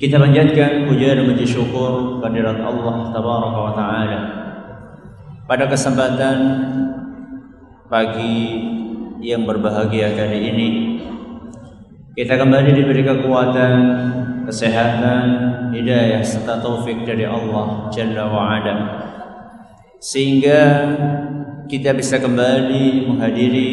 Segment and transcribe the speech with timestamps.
[0.00, 4.20] Kita panjatkan puja dan puji syukur kehadirat Allah Tabaraka wa Ta'ala.
[5.44, 6.36] Pada kesempatan
[7.84, 8.64] pagi
[9.20, 10.68] yang berbahagia kali ini
[12.16, 13.76] Kita kembali diberi kekuatan,
[14.48, 15.24] kesehatan,
[15.76, 18.76] hidayah serta taufik dari Allah Jalla wa Ala.
[20.00, 20.60] Sehingga
[21.68, 23.72] kita bisa kembali menghadiri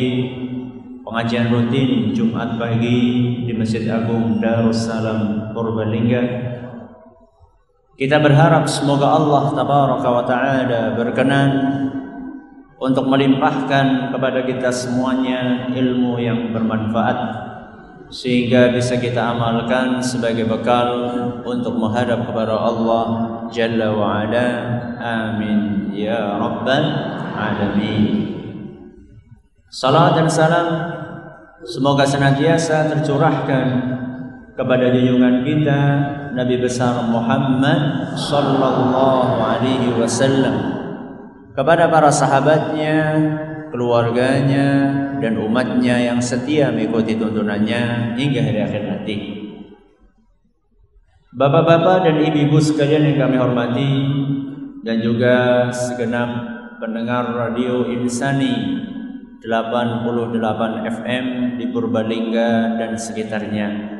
[1.07, 2.99] pengajian rutin Jumat pagi
[3.47, 6.23] di Masjid Agung Darussalam Purbalingga.
[7.95, 11.49] Kita berharap semoga Allah tabaraka wa taala berkenan
[12.75, 17.47] untuk melimpahkan kepada kita semuanya ilmu yang bermanfaat
[18.11, 20.91] sehingga bisa kita amalkan sebagai bekal
[21.47, 23.05] untuk menghadap kepada Allah
[23.47, 24.47] Jalla wa Ala.
[24.99, 26.83] Amin ya rabbal
[27.33, 28.37] alamin.
[29.77, 30.67] Salam dan salam
[31.61, 33.65] semoga senantiasa tercurahkan
[34.57, 35.81] kepada junjungan kita
[36.33, 40.81] Nabi besar Muhammad sallallahu alaihi wasallam
[41.53, 42.97] kepada para sahabatnya,
[43.69, 44.69] keluarganya
[45.21, 49.15] dan umatnya yang setia mengikuti tuntunannya hingga hari akhir nanti.
[51.37, 53.93] Bapak-bapak dan ibu-ibu sekalian yang kami hormati
[54.81, 56.29] dan juga segenap
[56.81, 58.86] pendengar radio Insani
[59.47, 63.95] 88 FM di Purbalingga dan sekitarnya.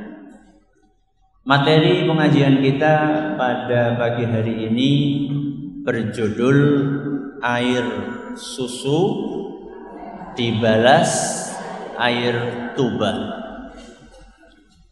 [1.47, 2.95] Materi pengajian kita
[3.39, 4.91] pada pagi hari ini
[5.87, 6.59] berjudul
[7.39, 7.87] air
[8.35, 9.01] susu
[10.35, 11.15] dibalas
[11.95, 12.35] air
[12.75, 13.15] tuba.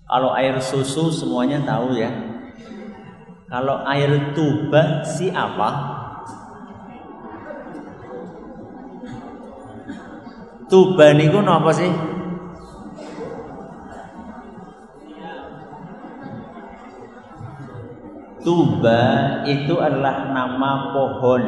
[0.08, 2.16] Kalau air susu semuanya tahu ya.
[3.52, 5.95] Kalau air tuba si apa?
[10.66, 11.94] Tuba niku napa sih?
[18.42, 19.02] Tuba
[19.46, 21.44] itu adalah nama pohon.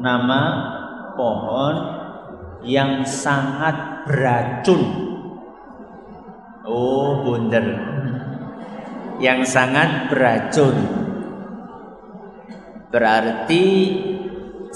[0.00, 0.42] Nama
[1.16, 1.76] pohon
[2.64, 4.82] yang sangat beracun.
[6.64, 7.64] Oh, bunder.
[9.20, 10.76] Yang sangat beracun.
[12.92, 13.64] Berarti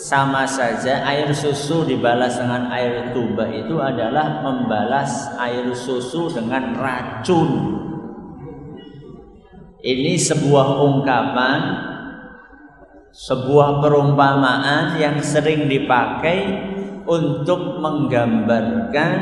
[0.01, 7.77] sama saja air susu dibalas dengan air tuba itu adalah membalas air susu dengan racun.
[9.81, 11.61] Ini sebuah ungkapan,
[13.13, 16.69] sebuah perumpamaan yang sering dipakai
[17.05, 19.13] untuk menggambarkan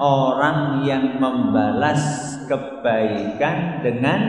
[0.00, 4.20] orang yang membalas kebaikan dengan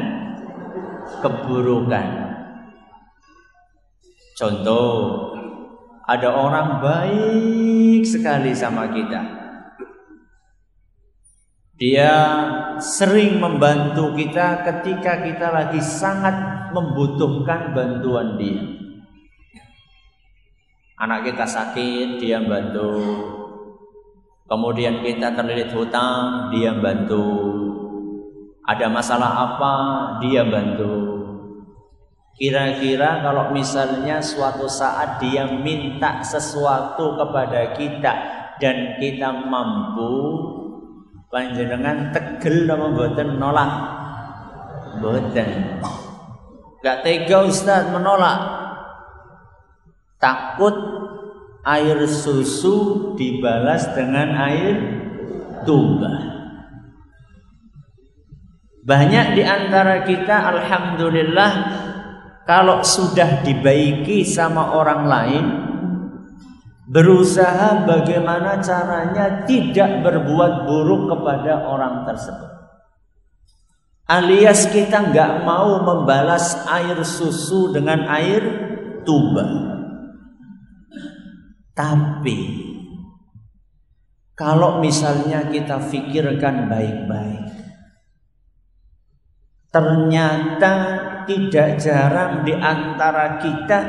[1.23, 2.07] keburukan.
[4.35, 5.30] Contoh,
[6.11, 9.21] ada orang baik sekali sama kita.
[11.79, 12.13] Dia
[12.77, 18.61] sering membantu kita ketika kita lagi sangat membutuhkan bantuan dia.
[21.01, 23.01] Anak kita sakit, dia bantu.
[24.45, 27.25] Kemudian kita terlilit hutang, dia bantu.
[28.69, 29.73] Ada masalah apa,
[30.21, 31.10] dia bantu.
[32.41, 38.13] Kira-kira kalau misalnya suatu saat dia minta sesuatu kepada kita
[38.57, 40.41] dan kita mampu
[41.29, 43.71] panjenengan tegel apa mboten nolak?
[44.97, 45.49] Mboten.
[46.81, 48.41] Gak tega Ustaz menolak.
[50.17, 50.73] Takut
[51.61, 54.81] air susu dibalas dengan air
[55.61, 56.09] tuba.
[58.81, 61.51] Banyak di antara kita alhamdulillah
[62.45, 65.45] kalau sudah dibaiki sama orang lain
[66.91, 72.51] berusaha bagaimana caranya tidak berbuat buruk kepada orang tersebut.
[74.11, 78.43] Alias kita nggak mau membalas air susu dengan air
[79.07, 79.47] tuba.
[81.71, 82.67] Tapi
[84.35, 87.45] kalau misalnya kita pikirkan baik-baik
[89.71, 91.00] ternyata
[91.31, 93.79] tidak jarang di antara kita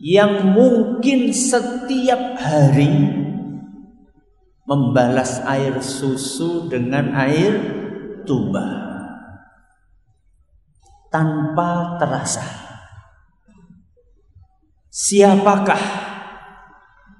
[0.00, 3.20] yang mungkin setiap hari
[4.64, 7.52] membalas air susu dengan air
[8.24, 8.64] tuba
[11.12, 12.40] tanpa terasa.
[14.88, 15.84] Siapakah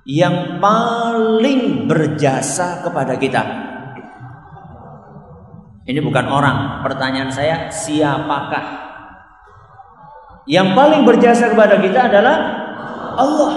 [0.08, 3.61] yang paling berjasa kepada kita?
[5.82, 6.86] Ini bukan orang.
[6.86, 8.82] Pertanyaan saya, siapakah
[10.46, 12.36] yang paling berjasa kepada kita adalah
[13.14, 13.54] Allah.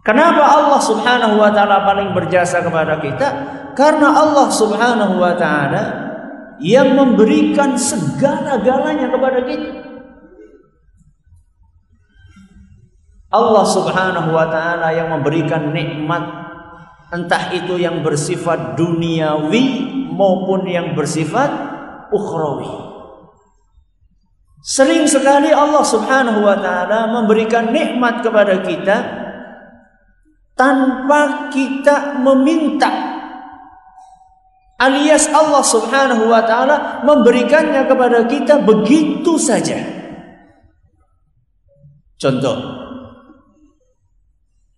[0.00, 3.28] Kenapa Allah Subhanahu wa taala paling berjasa kepada kita?
[3.74, 5.84] Karena Allah Subhanahu wa taala
[6.62, 9.70] yang memberikan segala-galanya kepada kita.
[13.34, 16.24] Allah Subhanahu wa taala yang memberikan nikmat
[17.10, 21.52] entah itu yang bersifat duniawi maupun yang bersifat
[22.10, 22.72] ukhrawi.
[24.66, 28.96] Sering sekali Allah Subhanahu wa taala memberikan nikmat kepada kita
[30.58, 32.90] tanpa kita meminta.
[34.80, 39.78] Alias Allah Subhanahu wa taala memberikannya kepada kita begitu saja.
[42.16, 42.86] Contoh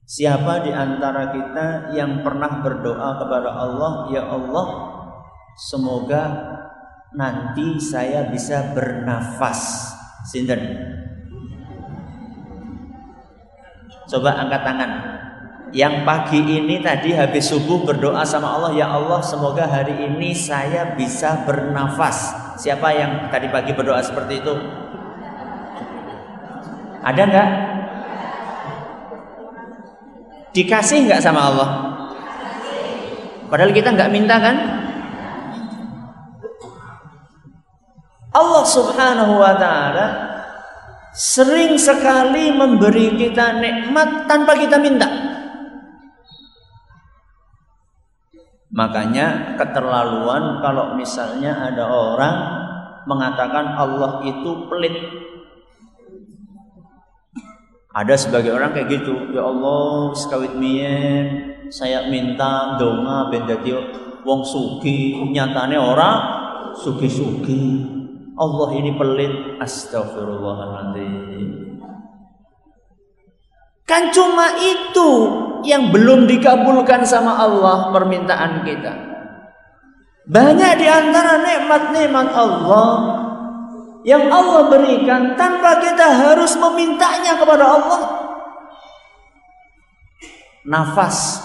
[0.09, 4.88] Siapa di antara kita yang pernah berdoa kepada Allah, ya Allah,
[5.59, 6.23] semoga
[7.11, 9.91] nanti saya bisa bernafas.
[10.31, 10.61] Sinten?
[14.07, 14.93] Coba angkat tangan.
[15.69, 20.97] Yang pagi ini tadi habis subuh berdoa sama Allah, ya Allah semoga hari ini saya
[20.97, 22.33] bisa bernafas.
[22.57, 24.55] Siapa yang tadi pagi berdoa seperti itu?
[27.05, 27.49] Ada nggak?
[30.57, 31.69] Dikasih nggak sama Allah?
[33.53, 34.78] Padahal kita nggak minta kan?
[38.39, 40.07] Allah Subhanahu wa taala
[41.11, 45.11] sering sekali memberi kita nikmat tanpa kita minta.
[48.71, 52.37] Makanya keterlaluan kalau misalnya ada orang
[53.11, 54.95] mengatakan Allah itu pelit.
[57.91, 63.49] Ada sebagai orang kayak gitu, ya Allah sekawit mien saya minta donga ben
[64.23, 66.11] wong sugi, nyatane ora
[66.79, 67.98] sugi-sugi.
[68.39, 69.59] Allah ini pelit.
[69.59, 71.69] Astagfirullahaladzim
[73.89, 75.11] kan cuma itu
[75.65, 78.93] yang belum dikabulkan sama Allah permintaan kita.
[80.29, 82.89] Banyak di antara nikmat-nikmat Allah
[84.05, 88.01] yang Allah berikan tanpa kita harus memintanya kepada Allah.
[90.69, 91.41] Nafas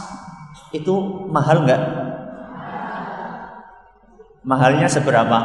[0.75, 0.92] itu
[1.31, 1.81] mahal nggak?
[4.44, 5.40] Mahalnya seberapa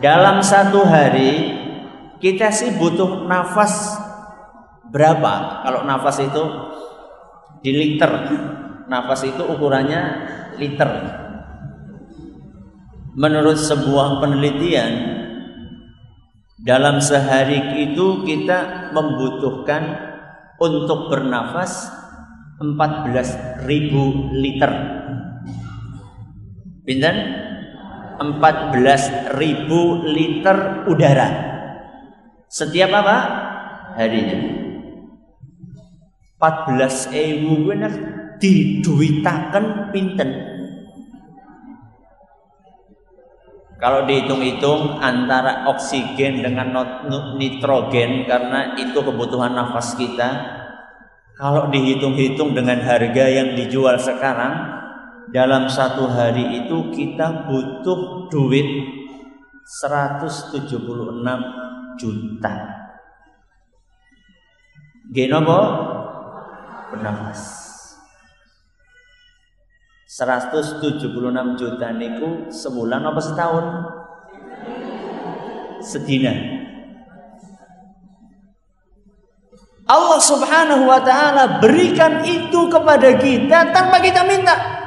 [0.00, 1.60] Dalam satu hari
[2.24, 4.00] kita sih butuh nafas
[4.88, 5.60] berapa?
[5.60, 6.42] Kalau nafas itu
[7.60, 8.08] di liter.
[8.88, 10.02] Nafas itu ukurannya
[10.56, 10.88] liter.
[13.12, 15.20] Menurut sebuah penelitian
[16.64, 19.82] dalam sehari itu kita membutuhkan
[20.56, 21.92] untuk bernafas
[22.56, 23.68] 14.000
[24.32, 24.72] liter.
[26.88, 27.16] Pinten?
[28.20, 29.32] 14.000
[30.04, 31.28] liter udara.
[32.52, 33.18] Setiap apa?
[33.96, 34.38] Harinya.
[36.36, 37.92] 14.000 benar
[38.36, 40.30] diduitakan pinten?
[43.80, 46.76] Kalau dihitung-hitung antara oksigen dengan
[47.40, 50.60] nitrogen karena itu kebutuhan nafas kita
[51.40, 54.79] kalau dihitung-hitung dengan harga yang dijual sekarang
[55.28, 58.66] dalam satu hari itu kita butuh duit
[59.84, 60.80] 176
[62.00, 62.54] juta.
[65.12, 65.60] Genopo
[66.90, 67.60] bernafas.
[70.10, 71.06] 176
[71.54, 73.66] juta niku sebulan apa setahun?
[75.80, 76.34] Sedina.
[79.90, 84.79] Allah Subhanahu wa taala berikan itu kepada kita tanpa kita minta.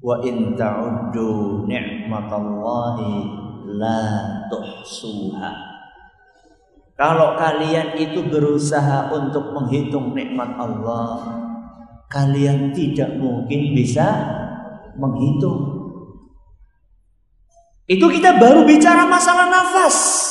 [0.00, 3.12] Wa in ta'uddu ni'matallahi
[3.76, 4.02] la
[4.48, 5.52] tuhsuha.
[6.96, 11.36] Kalau kalian itu berusaha untuk menghitung nikmat Allah
[12.08, 14.06] kalian tidak mungkin bisa
[14.96, 15.76] menghitung.
[17.86, 20.26] Itu kita baru bicara masalah nafas.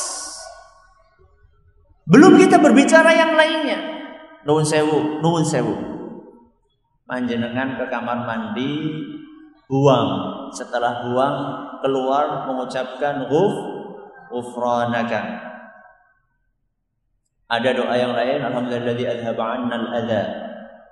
[2.06, 3.78] Belum kita berbicara yang lainnya.
[4.44, 5.74] Nuwun sewu nuwun sewu.
[7.06, 8.72] Panjenengan ke kamar mandi
[9.66, 10.08] buang
[10.54, 11.36] setelah buang
[11.82, 13.54] keluar mengucapkan ghuf
[14.30, 15.42] ghufranaka
[17.46, 20.46] ada doa yang lain alhamdulillah adhaba 'annal adza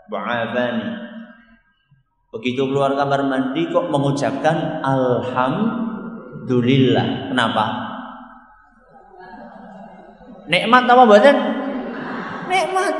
[0.09, 0.89] Ba'abani.
[2.35, 7.31] Begitu keluar kamar mandi kok mengucapkan alhamdulillah.
[7.31, 7.65] Kenapa?
[10.51, 11.37] Nikmat apa badan?
[12.51, 12.95] Nikmat.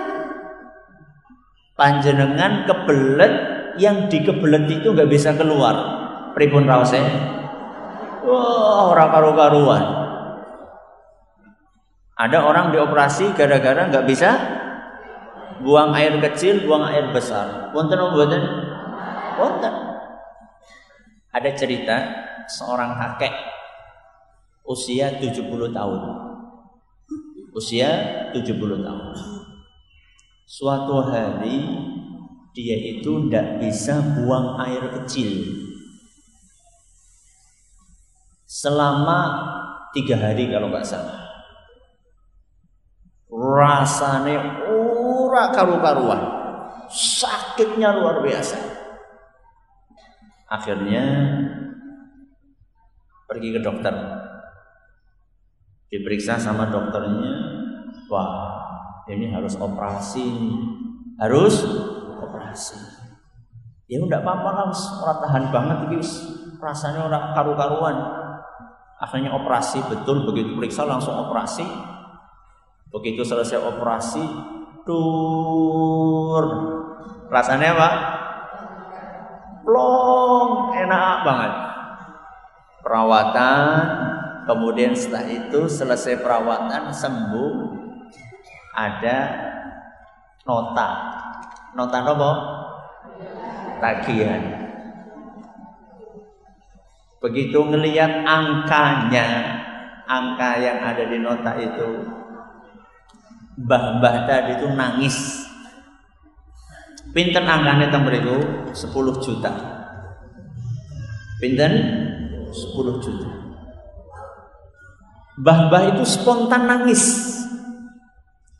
[1.75, 5.75] Panjenengan kebelet yang dikebelet itu nggak bisa keluar.
[6.35, 6.99] Pripun rawse?
[8.25, 9.85] Wah, orang karu-karuan.
[12.15, 14.31] Ada orang dioperasi gara-gara nggak bisa
[15.63, 17.71] buang air kecil, buang air besar.
[17.75, 18.43] Wonten mboten?
[19.39, 19.75] Wonten.
[21.35, 21.97] Ada cerita
[22.47, 23.35] seorang kakek
[24.65, 26.01] usia 70 tahun.
[27.55, 27.91] Usia
[28.35, 29.07] 70 tahun.
[30.45, 31.59] Suatu hari
[32.55, 35.43] dia itu tidak bisa buang air kecil.
[38.47, 39.21] Selama
[39.91, 41.27] tiga hari kalau nggak salah.
[43.27, 46.23] Rasanya ora karu-karuan.
[46.87, 48.55] Sakitnya luar biasa.
[50.47, 51.03] Akhirnya
[53.27, 53.95] pergi ke dokter.
[55.91, 57.35] Diperiksa sama dokternya.
[58.07, 58.31] Wah
[59.11, 60.31] ini harus operasi.
[61.19, 61.67] Harus
[62.45, 63.05] operasi
[63.85, 66.01] ya udah apa-apa lah orang tahan banget ini
[66.65, 67.97] rasanya orang karu-karuan.
[68.97, 70.25] Akhirnya operasi betul.
[70.25, 71.67] Begitu periksa langsung operasi.
[72.89, 74.23] Begitu selesai operasi,
[74.89, 76.45] tur.
[77.29, 77.91] Rasanya apa?
[79.67, 81.53] Plong, enak banget.
[82.85, 83.85] Perawatan,
[84.45, 87.55] kemudian setelah itu selesai perawatan sembuh,
[88.77, 89.19] ada
[90.45, 90.91] nota.
[91.75, 92.31] Nota apa?
[93.83, 94.43] Tagihan.
[97.19, 99.27] Begitu ngelihat angkanya,
[100.05, 102.05] angka yang ada di nota itu
[103.59, 105.17] mbah-mbah tadi itu nangis.
[107.17, 108.39] Pinten angkanya teng mriku
[108.75, 109.53] 10 juta.
[111.41, 111.73] Pinten
[112.53, 113.29] 10 juta.
[115.41, 117.03] Mbah-mbah itu spontan nangis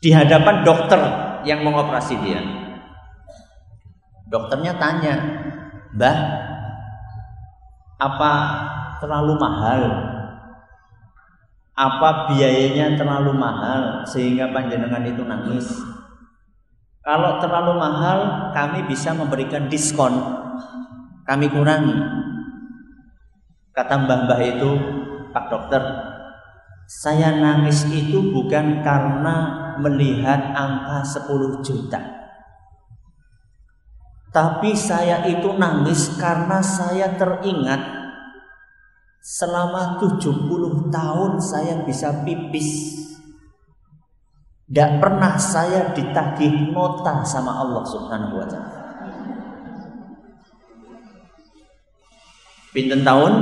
[0.03, 1.01] di hadapan dokter
[1.45, 2.64] yang mengoperasi dia.
[4.25, 5.15] Dokternya tanya,
[5.93, 6.17] "Mbah,
[8.01, 8.33] apa
[8.99, 9.81] terlalu mahal
[11.75, 15.67] apa biayanya terlalu mahal sehingga panjenengan itu nangis?
[17.03, 20.15] Kalau terlalu mahal, kami bisa memberikan diskon.
[21.27, 21.99] Kami kurangi.
[23.75, 24.71] Kata mbah-mbah itu,
[25.35, 25.83] Pak Dokter,
[26.87, 29.35] saya nangis itu bukan karena
[29.83, 32.24] melihat angka 10 juta.
[34.35, 37.95] Tapi saya itu nangis karena saya teringat
[39.25, 42.93] Selama 70 tahun saya bisa pipis.
[44.69, 48.81] Tidak pernah saya ditagih nota sama Allah Subhanahu wa taala.
[52.69, 53.33] Pinten tahun?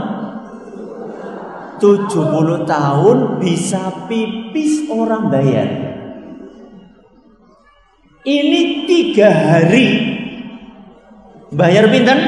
[1.83, 5.67] 70 tahun bisa pipis orang bayar.
[8.23, 10.22] Ini tiga hari
[11.53, 12.19] bayar pinten?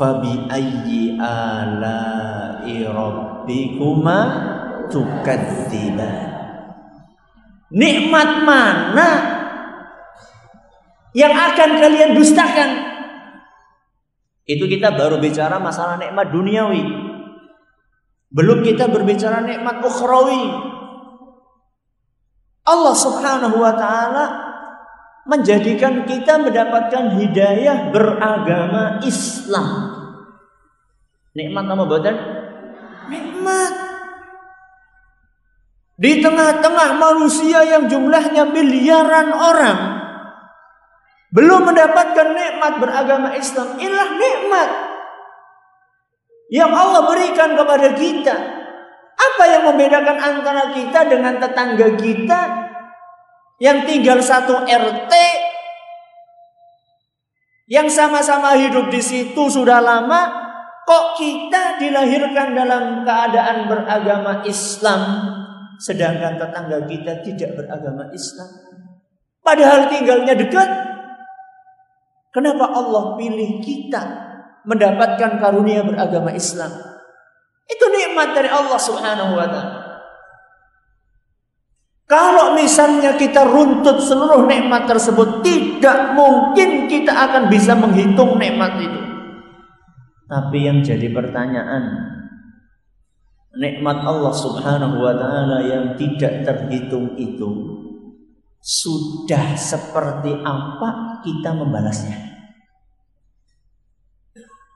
[0.00, 4.18] fabi ayyi ala'i rabbikuma
[4.88, 6.30] tukadziban
[7.68, 9.08] nikmat mana
[11.10, 12.70] yang akan kalian dustakan?
[14.46, 16.82] Itu kita baru bicara masalah nikmat duniawi.
[18.30, 20.69] Belum kita berbicara nikmat ukhrawi
[22.66, 24.24] Allah Subhanahu wa taala
[25.28, 29.68] menjadikan kita mendapatkan hidayah beragama Islam.
[31.36, 32.16] Nikmat nama badan?
[33.06, 33.72] Nikmat.
[36.00, 39.78] Di tengah-tengah manusia yang jumlahnya miliaran orang
[41.30, 43.78] belum mendapatkan nikmat beragama Islam.
[43.78, 44.70] Inilah nikmat
[46.50, 48.36] yang Allah berikan kepada kita.
[49.20, 52.40] Apa yang membedakan antara kita dengan tetangga kita?
[53.60, 55.12] Yang tinggal satu RT
[57.70, 60.26] yang sama-sama hidup di situ sudah lama
[60.88, 65.02] kok kita dilahirkan dalam keadaan beragama Islam
[65.78, 68.48] sedangkan tetangga kita tidak beragama Islam?
[69.40, 70.70] Padahal tinggalnya dekat.
[72.30, 74.02] Kenapa Allah pilih kita
[74.62, 76.70] mendapatkan karunia beragama Islam?
[77.66, 79.90] Itu nikmat dari Allah Subhanahu wa taala
[82.10, 89.00] kalau misalnya kita runtut seluruh nikmat tersebut, tidak mungkin kita akan bisa menghitung nikmat itu.
[90.26, 92.10] Tapi yang jadi pertanyaan,
[93.54, 97.78] nikmat Allah Subhanahu wa taala yang tidak terhitung itu
[98.58, 102.26] sudah seperti apa kita membalasnya.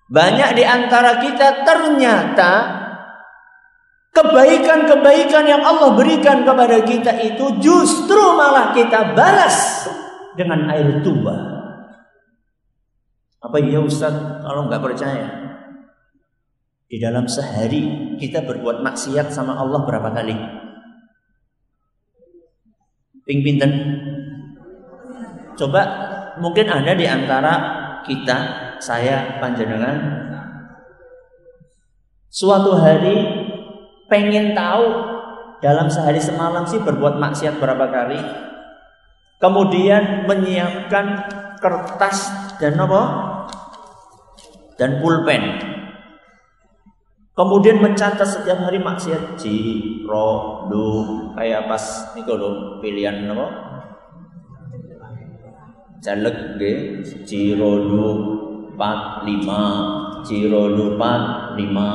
[0.06, 2.83] Banyak di antara kita ternyata
[4.14, 9.90] kebaikan-kebaikan yang Allah berikan kepada kita itu justru malah kita balas
[10.38, 11.34] dengan air tuba.
[13.42, 15.28] Apa iya Ustaz kalau nggak percaya?
[16.86, 20.36] Di dalam sehari kita berbuat maksiat sama Allah berapa kali?
[23.26, 23.72] Ping pinten?
[25.58, 25.82] Coba
[26.38, 27.54] mungkin ada di antara
[28.06, 28.38] kita,
[28.78, 30.22] saya, panjenengan
[32.34, 33.33] suatu hari
[34.06, 34.86] pengen tahu
[35.60, 38.20] dalam sehari semalam sih berbuat maksiat berapa kali?
[39.40, 41.06] Kemudian menyiapkan
[41.60, 42.28] kertas
[42.60, 43.02] dan apa?
[44.74, 45.74] Dan pulpen
[47.34, 50.86] Kemudian mencatat setiap hari maksiat ji, ro, du,
[51.34, 51.82] kayak pas
[52.14, 53.46] niku lho pilihan apa?
[55.98, 56.74] Caleg ge,
[57.26, 58.06] ji, ro, du,
[58.78, 59.62] pat, lima,
[60.22, 61.90] ji, ro, du, pat, lima.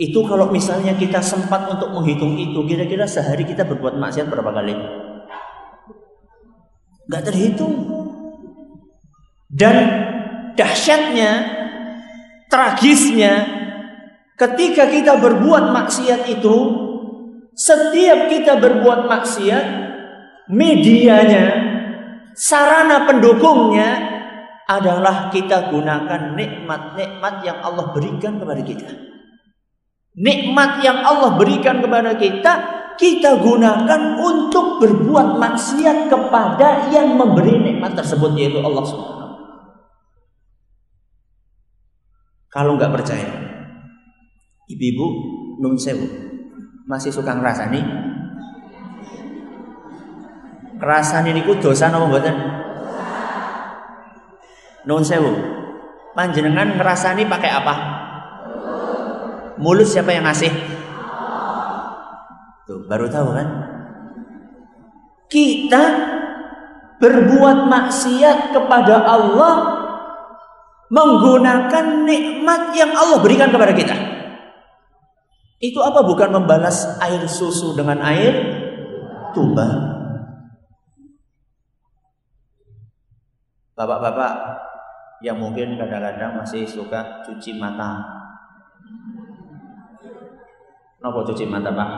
[0.00, 4.72] Itu kalau misalnya kita sempat untuk menghitung itu, kira-kira sehari kita berbuat maksiat berapa kali?
[7.04, 7.74] Gak terhitung.
[9.52, 9.76] Dan
[10.56, 11.32] dahsyatnya,
[12.48, 13.60] tragisnya,
[14.40, 16.56] Ketika kita berbuat maksiat itu,
[17.52, 19.64] setiap kita berbuat maksiat,
[20.48, 21.46] medianya,
[22.32, 24.00] sarana pendukungnya
[24.64, 28.88] adalah kita gunakan nikmat-nikmat yang Allah berikan kepada kita.
[30.18, 32.52] Nikmat yang Allah berikan kepada kita,
[32.98, 39.34] kita gunakan untuk berbuat maksiat kepada yang memberi nikmat tersebut yaitu Allah Subhanahu.
[42.50, 43.50] Kalau nggak percaya,
[44.70, 45.06] Ibu-ibu
[45.58, 46.06] nun sewu
[46.86, 47.82] masih suka ngrasani?
[50.78, 52.36] Ngrasani niku dosa napa mboten?
[54.86, 55.34] Nun sewu.
[56.14, 57.74] Panjenengan ngerasani pakai apa?
[59.60, 60.48] Mulut siapa yang ngasih?
[62.64, 63.48] Tuh, baru tahu kan?
[65.28, 65.84] Kita
[67.00, 69.54] berbuat maksiat kepada Allah
[70.90, 73.96] menggunakan nikmat yang Allah berikan kepada kita.
[75.60, 78.32] Itu apa bukan membalas air susu dengan air
[79.36, 79.68] tuba?
[83.76, 84.32] Bapak-bapak
[85.24, 88.19] yang mungkin kadang-kadang masih suka cuci mata.
[91.00, 91.90] Kenapa cuci mata, Pak?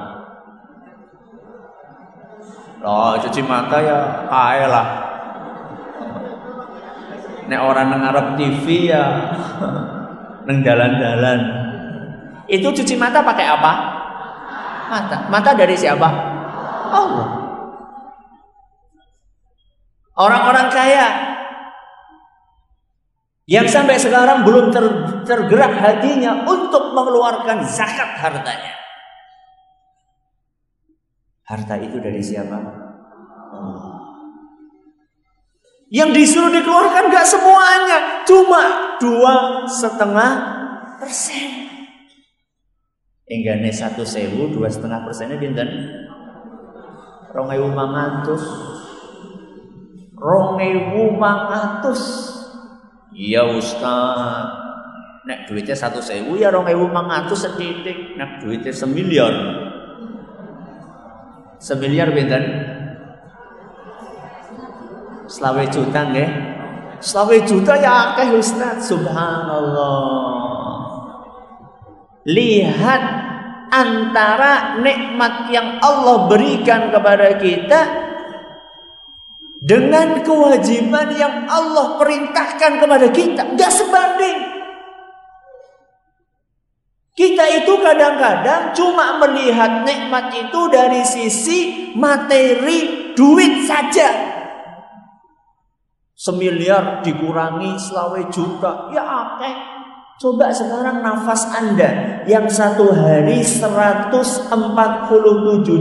[2.86, 3.98] Oh, cuci mata ya
[4.30, 4.86] kae lah.
[7.50, 9.34] Nek orang nang TV ya
[10.46, 11.38] neng jalan-jalan.
[12.46, 13.72] Itu cuci mata pakai apa?
[14.86, 15.16] Mata.
[15.26, 16.06] Mata dari siapa?
[16.94, 17.28] Allah.
[20.14, 21.06] Orang-orang kaya
[23.50, 24.84] yang sampai sekarang belum ter,
[25.26, 28.81] tergerak hatinya untuk mengeluarkan zakat hartanya.
[31.42, 32.58] Harta itu dari siapa?
[35.92, 40.32] Yang disuruh dikeluarkan gak semuanya, cuma dua setengah
[40.96, 41.68] persen.
[43.28, 45.68] Enggane satu sewu dua setengah persennya pinten?
[47.32, 48.44] Rongewu mangatus.
[50.16, 52.02] Rongewu mangatus.
[53.12, 54.48] Iya Ustaz.
[55.22, 58.16] Nek duitnya satu sewu ya rongewu mangatus sedikit.
[58.16, 59.34] Nek duitnya semiliar.
[61.62, 62.42] Semiliar pinten?
[65.30, 66.30] Selawe juta nggih.
[66.98, 68.90] Selawe juta ya akeh Ustaz.
[68.90, 70.02] Subhanallah.
[72.26, 73.02] Lihat
[73.70, 77.80] antara nikmat yang Allah berikan kepada kita
[79.62, 83.54] dengan kewajiban yang Allah perintahkan kepada kita.
[83.54, 84.51] Gak sebanding.
[87.12, 94.32] Kita itu kadang-kadang cuma melihat nikmat itu dari sisi materi duit saja.
[96.16, 99.54] Semiliar dikurangi selawe juta, ya akeh.
[100.22, 104.54] Coba sekarang nafas Anda yang satu hari 147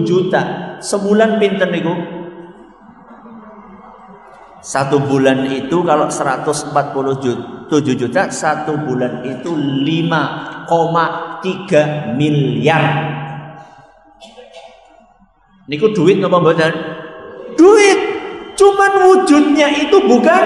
[0.04, 0.42] juta.
[0.82, 1.94] Sebulan pinter niku?
[4.62, 9.54] Satu bulan itu kalau 147 juta, satu bulan itu
[10.72, 12.84] 5,3 miliar.
[15.68, 16.72] Niku duit napa mboten?
[17.60, 18.00] Duit.
[18.56, 20.44] Cuman wujudnya itu bukan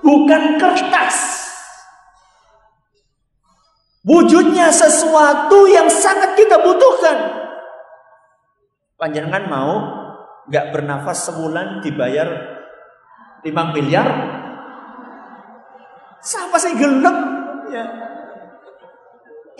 [0.00, 1.16] bukan kertas.
[4.00, 7.18] Wujudnya sesuatu yang sangat kita butuhkan.
[8.96, 9.72] Panjangan mau
[10.48, 12.28] nggak bernafas sebulan dibayar
[13.44, 14.08] 5 miliar?
[16.24, 17.16] Siapa sih gelem?
[17.68, 17.84] Ya.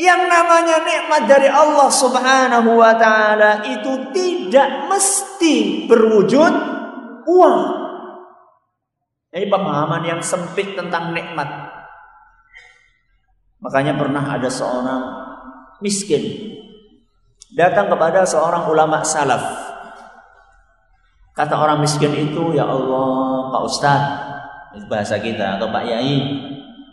[0.00, 6.52] Yang namanya nikmat dari Allah Subhanahu wa taala itu tidak mesti berwujud
[7.28, 7.58] uang.
[9.30, 11.46] Ini pemahaman yang sempit tentang nikmat.
[13.60, 15.02] Makanya pernah ada seorang
[15.84, 16.48] miskin
[17.52, 19.68] datang kepada seorang ulama salaf.
[21.36, 24.16] Kata orang miskin itu, "Ya Allah, Pak Ustadz,
[24.88, 26.16] bahasa kita atau Pak Yai,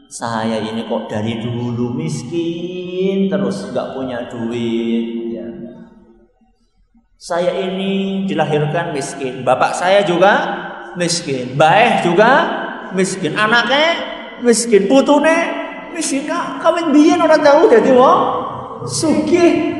[0.07, 5.47] saya ini kok dari dulu miskin terus nggak punya duit ya.
[7.19, 10.33] Saya ini dilahirkan miskin, bapak saya juga
[10.95, 12.31] miskin, baik juga
[12.95, 13.89] miskin, anaknya
[14.39, 15.37] miskin, putune
[15.91, 16.23] miskin.
[16.63, 18.21] Kawin biyen orang tahu jadi wong
[18.87, 19.75] sugih.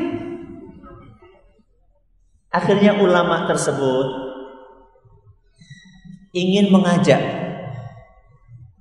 [2.52, 4.28] Akhirnya ulama tersebut
[6.36, 7.47] ingin mengajak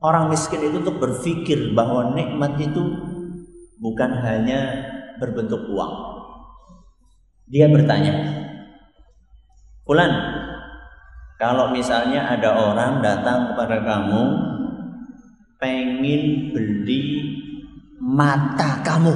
[0.07, 2.83] orang miskin itu untuk berpikir bahwa nikmat itu
[3.83, 4.87] bukan hanya
[5.19, 5.93] berbentuk uang.
[7.51, 8.13] Dia bertanya,
[9.83, 10.11] "Fulan,
[11.37, 14.23] kalau misalnya ada orang datang kepada kamu
[15.61, 17.01] pengen beli
[18.01, 19.13] mata kamu.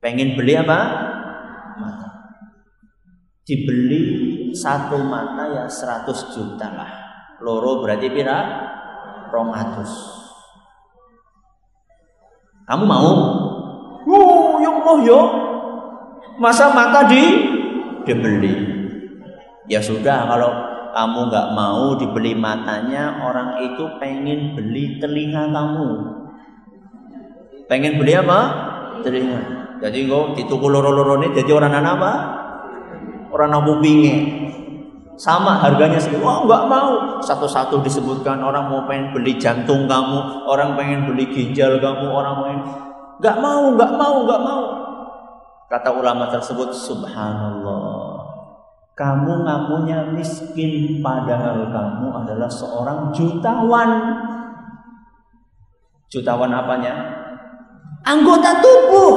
[0.00, 0.80] Pengen beli apa?
[1.80, 2.08] Mata.
[3.44, 4.02] Dibeli
[4.52, 6.92] satu mata ya 100 juta lah.
[7.40, 8.38] Loro berarti pira?
[9.32, 9.90] Romatus.
[12.68, 13.10] Kamu mau?
[14.04, 15.20] Oh, yang mau yo.
[16.36, 17.22] Masa mata di
[18.04, 18.54] dibeli?
[19.70, 20.50] Ya sudah kalau
[20.92, 25.88] kamu nggak mau dibeli matanya, orang itu pengen beli telinga kamu.
[27.66, 28.40] Pengen beli apa?
[29.00, 29.40] Telinga.
[29.82, 32.12] Jadi kok di tuku loro-loro ini jadi orang anak apa?
[33.32, 34.14] Orang nabu binge.
[35.20, 36.16] Sama harganya sih.
[36.16, 37.20] Wah nggak mau.
[37.20, 42.60] Satu-satu disebutkan orang mau pengen beli jantung kamu, orang pengen beli ginjal kamu, orang pengen
[43.20, 44.62] nggak mau, nggak mau, nggak mau.
[45.68, 48.12] Kata ulama tersebut, Subhanallah.
[48.92, 53.90] Kamu ngakunya miskin padahal kamu adalah seorang jutawan.
[56.12, 56.92] Jutawan apanya?
[58.04, 59.14] Anggota tubuh.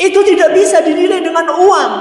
[0.00, 1.92] Itu tidak bisa dinilai dengan uang.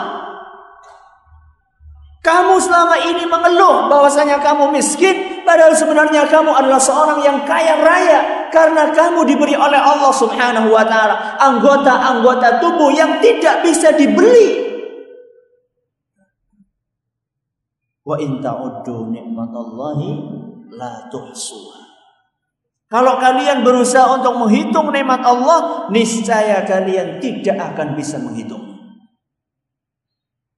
[2.26, 8.50] Kamu selama ini mengeluh bahwasanya kamu miskin padahal sebenarnya kamu adalah seorang yang kaya raya
[8.52, 14.68] karena kamu diberi oleh Allah Subhanahu wa taala anggota-anggota tubuh yang tidak bisa dibeli
[18.08, 20.12] Wa in ta'uddu nikmatallahi
[20.80, 21.84] la tuhsuha.
[22.88, 28.64] Kalau kalian berusaha untuk menghitung nikmat Allah, niscaya kalian tidak akan bisa menghitung.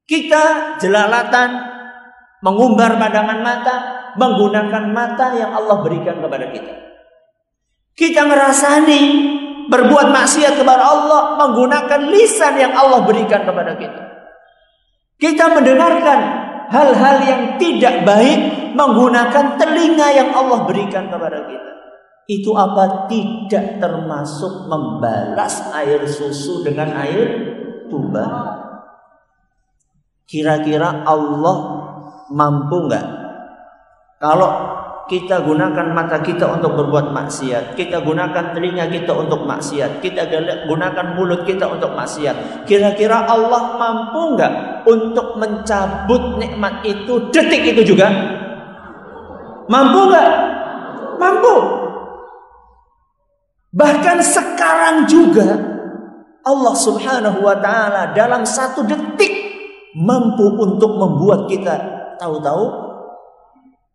[0.10, 1.50] Kita jelalatan
[2.42, 3.76] mengumbar pandangan mata,
[4.18, 6.74] menggunakan mata yang Allah berikan kepada kita.
[7.94, 9.02] Kita ngerasani
[9.70, 14.04] berbuat maksiat kepada Allah menggunakan lisan yang Allah berikan kepada kita.
[15.22, 16.20] Kita mendengarkan
[16.74, 21.72] hal-hal yang tidak baik menggunakan telinga yang Allah berikan kepada kita.
[22.26, 23.06] Itu apa?
[23.06, 27.26] Tidak termasuk membalas air susu dengan air
[27.94, 28.26] tuba.
[30.30, 31.58] Kira-kira Allah
[32.30, 33.06] mampu nggak?
[34.22, 34.52] Kalau
[35.10, 40.30] kita gunakan mata kita untuk berbuat maksiat, kita gunakan telinga kita untuk maksiat, kita
[40.70, 42.62] gunakan mulut kita untuk maksiat.
[42.70, 48.14] Kira-kira Allah mampu nggak untuk mencabut nikmat itu detik itu juga?
[49.66, 50.32] Mampu nggak?
[51.18, 51.56] Mampu.
[53.74, 55.58] Bahkan sekarang juga
[56.46, 59.39] Allah Subhanahu wa taala dalam satu detik
[59.98, 61.76] mampu untuk membuat kita
[62.20, 62.64] tahu-tahu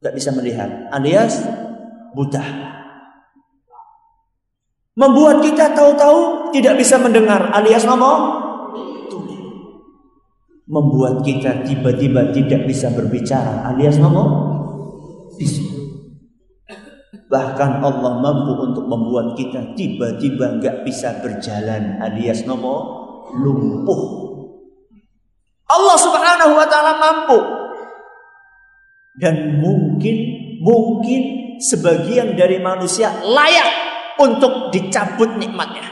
[0.03, 1.45] nggak bisa melihat, alias
[2.17, 2.43] buta.
[4.95, 8.45] Membuat kita tahu-tahu tidak bisa mendengar, alias ngomong
[10.65, 14.29] Membuat kita tiba-tiba tidak bisa berbicara, alias ngomong
[15.37, 15.61] bisu.
[17.29, 22.81] Bahkan Allah mampu untuk membuat kita tiba-tiba nggak bisa berjalan, alias ngomong
[23.45, 24.24] lumpuh.
[25.65, 27.39] Allah Subhanahu wa taala mampu
[29.17, 30.17] dan mungkin
[30.61, 31.23] mungkin
[31.63, 33.71] sebagian dari manusia layak
[34.19, 35.87] untuk dicabut nikmatnya.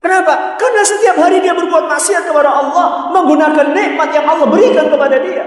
[0.00, 0.56] Kenapa?
[0.56, 5.44] Karena setiap hari dia berbuat maksiat kepada Allah menggunakan nikmat yang Allah berikan kepada dia.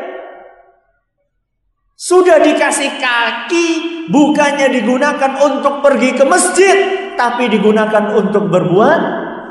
[1.98, 3.68] Sudah dikasih kaki,
[4.12, 6.78] bukannya digunakan untuk pergi ke masjid,
[7.18, 9.02] tapi digunakan untuk berbuat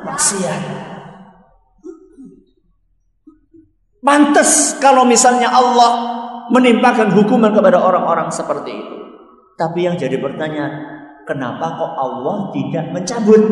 [0.07, 0.92] maksiat.
[4.03, 5.93] Pantes kalau misalnya Allah
[6.51, 8.97] menimpakan hukuman kepada orang-orang seperti itu.
[9.55, 10.75] Tapi yang jadi pertanyaan,
[11.23, 13.43] kenapa kok Allah tidak mencabut?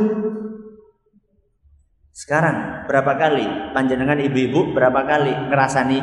[2.11, 5.99] Sekarang berapa kali panjenengan ibu-ibu berapa kali ngerasani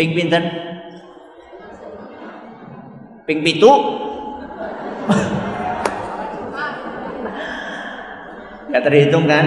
[0.00, 0.44] Ping pinten?
[3.28, 3.72] Ping pitu?
[8.70, 9.46] Gak terhitung kan?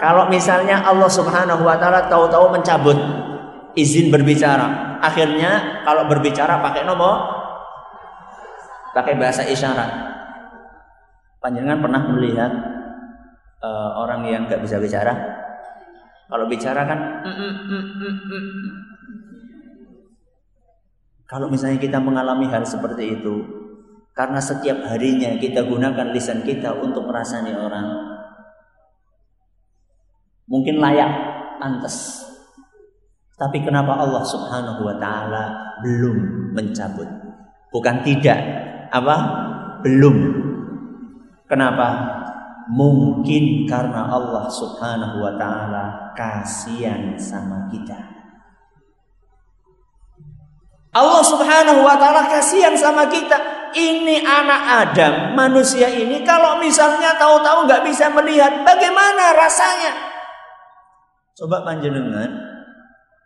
[0.00, 2.96] Kalau misalnya Allah Subhanahu wa taala tahu-tahu mencabut
[3.76, 7.20] izin berbicara, akhirnya kalau berbicara pakai nomor
[8.96, 10.08] pakai bahasa isyarat.
[11.40, 12.52] Panjenengan pernah melihat
[13.60, 15.12] uh, orang yang gak bisa bicara?
[16.30, 17.00] Kalau bicara kan
[21.28, 23.59] kalau misalnya kita mengalami hal seperti itu,
[24.12, 27.88] karena setiap harinya kita gunakan lisan kita untuk merasani orang,
[30.50, 31.12] mungkin layak,
[31.62, 32.26] pantas.
[33.38, 35.44] Tapi kenapa Allah Subhanahu wa taala
[35.80, 37.08] belum mencabut?
[37.70, 38.40] Bukan tidak,
[38.90, 39.16] apa?
[39.80, 40.18] Belum.
[41.46, 42.18] Kenapa?
[42.70, 47.98] Mungkin karena Allah Subhanahu wa taala kasihan sama kita.
[50.90, 53.59] Allah Subhanahu wa taala kasihan sama kita.
[53.70, 59.92] Ini anak Adam, manusia ini kalau misalnya tahu-tahu nggak bisa melihat, bagaimana rasanya?
[61.38, 62.30] Coba panjenengan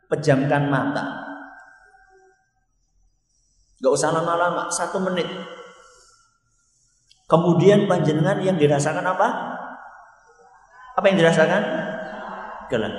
[0.06, 1.24] pejamkan mata.
[3.82, 5.28] Gak usah lama-lama, satu menit.
[7.28, 9.28] Kemudian panjenengan yang dirasakan apa?
[10.94, 11.62] Apa yang dirasakan?
[12.70, 12.94] Gelap.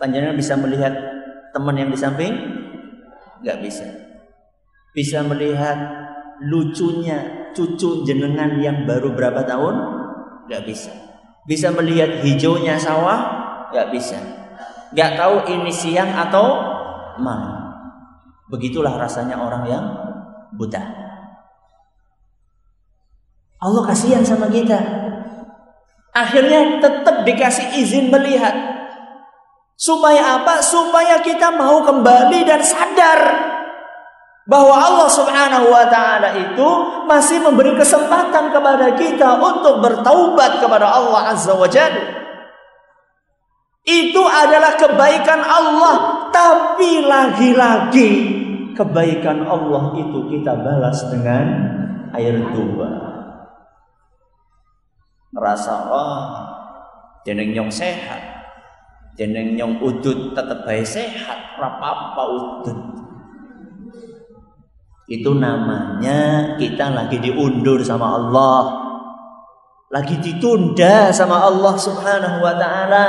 [0.00, 0.94] Panjenengan bisa melihat
[1.54, 2.34] teman yang di samping,
[3.44, 3.86] nggak bisa.
[4.94, 5.76] Bisa melihat
[6.42, 9.74] lucunya cucu jenengan yang baru berapa tahun?
[10.50, 10.92] Nggak bisa.
[11.46, 13.20] Bisa melihat hijaunya sawah?
[13.70, 14.18] Nggak bisa.
[14.94, 16.46] Nggak tahu ini siang atau
[17.20, 17.64] malam.
[18.50, 19.84] Begitulah rasanya orang yang
[20.54, 20.82] buta.
[23.64, 24.76] Allah kasihan sama kita.
[26.14, 28.54] Akhirnya tetap dikasih izin melihat.
[29.74, 30.62] Supaya apa?
[30.62, 33.43] Supaya kita mau kembali dan sadar
[34.44, 36.68] bahwa Allah Subhanahu wa taala itu
[37.08, 42.24] masih memberi kesempatan kepada kita untuk bertaubat kepada Allah Azza wa Jalla.
[43.84, 48.10] Itu adalah kebaikan Allah, tapi lagi-lagi
[48.72, 51.44] kebaikan Allah itu kita balas dengan
[52.16, 53.12] air tuba.
[55.36, 56.24] Rasa oh,
[57.28, 58.24] jeneng nyong sehat,
[59.20, 63.03] jeneng nyong udut tetap baik sehat apa-apa udut
[65.04, 68.60] itu namanya kita lagi diundur sama Allah
[69.92, 73.06] lagi ditunda sama Allah subhanahu wa ta'ala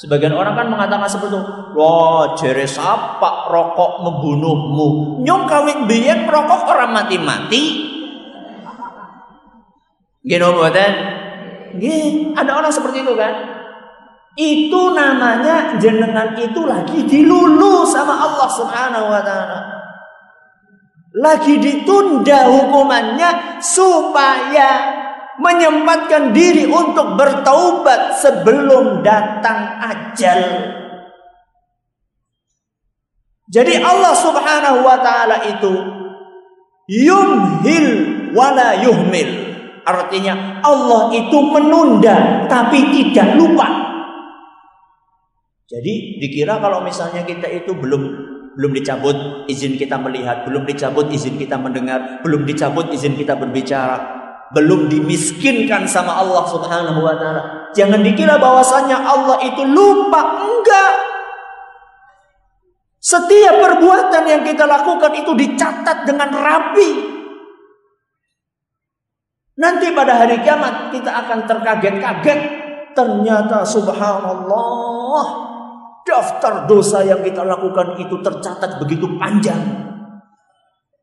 [0.00, 1.42] Sebagian orang kan mengatakan seperti itu.
[1.76, 5.20] Wah, jere sapa rokok membunuhmu.
[5.20, 7.64] Nyong kawin biyen rokok orang mati-mati.
[10.24, 10.92] Gini buatan?
[12.32, 13.34] Ada orang seperti itu kan?
[14.38, 19.79] Itu namanya jenengan itu lagi dilulu sama Allah Subhanahu wa taala.
[21.10, 24.70] Lagi ditunda hukumannya supaya
[25.42, 30.40] menyempatkan diri untuk bertaubat sebelum datang ajal.
[33.50, 35.72] Jadi Allah Subhanahu wa taala itu
[36.86, 37.88] yumhil
[38.30, 39.50] wala yuhmil.
[39.82, 43.66] Artinya Allah itu menunda tapi tidak lupa.
[45.66, 48.29] Jadi dikira kalau misalnya kita itu belum
[48.60, 53.96] belum dicabut izin kita melihat, belum dicabut izin kita mendengar, belum dicabut izin kita berbicara,
[54.52, 57.72] belum dimiskinkan sama Allah Subhanahu wa taala.
[57.72, 60.92] Jangan dikira bahwasanya Allah itu lupa, enggak.
[63.00, 66.90] Setiap perbuatan yang kita lakukan itu dicatat dengan rapi.
[69.56, 72.40] Nanti pada hari kiamat kita akan terkaget-kaget.
[72.92, 75.50] Ternyata subhanallah
[76.04, 79.88] daftar dosa yang kita lakukan itu tercatat begitu panjang.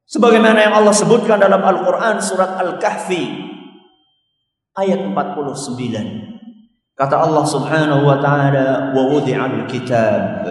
[0.08, 3.24] Sebagaimana yang Allah sebutkan dalam Al-Quran surat Al-Kahfi
[4.80, 6.96] ayat 49.
[6.98, 10.48] Kata Allah subhanahu wa ta'ala wa wudi'al kitab.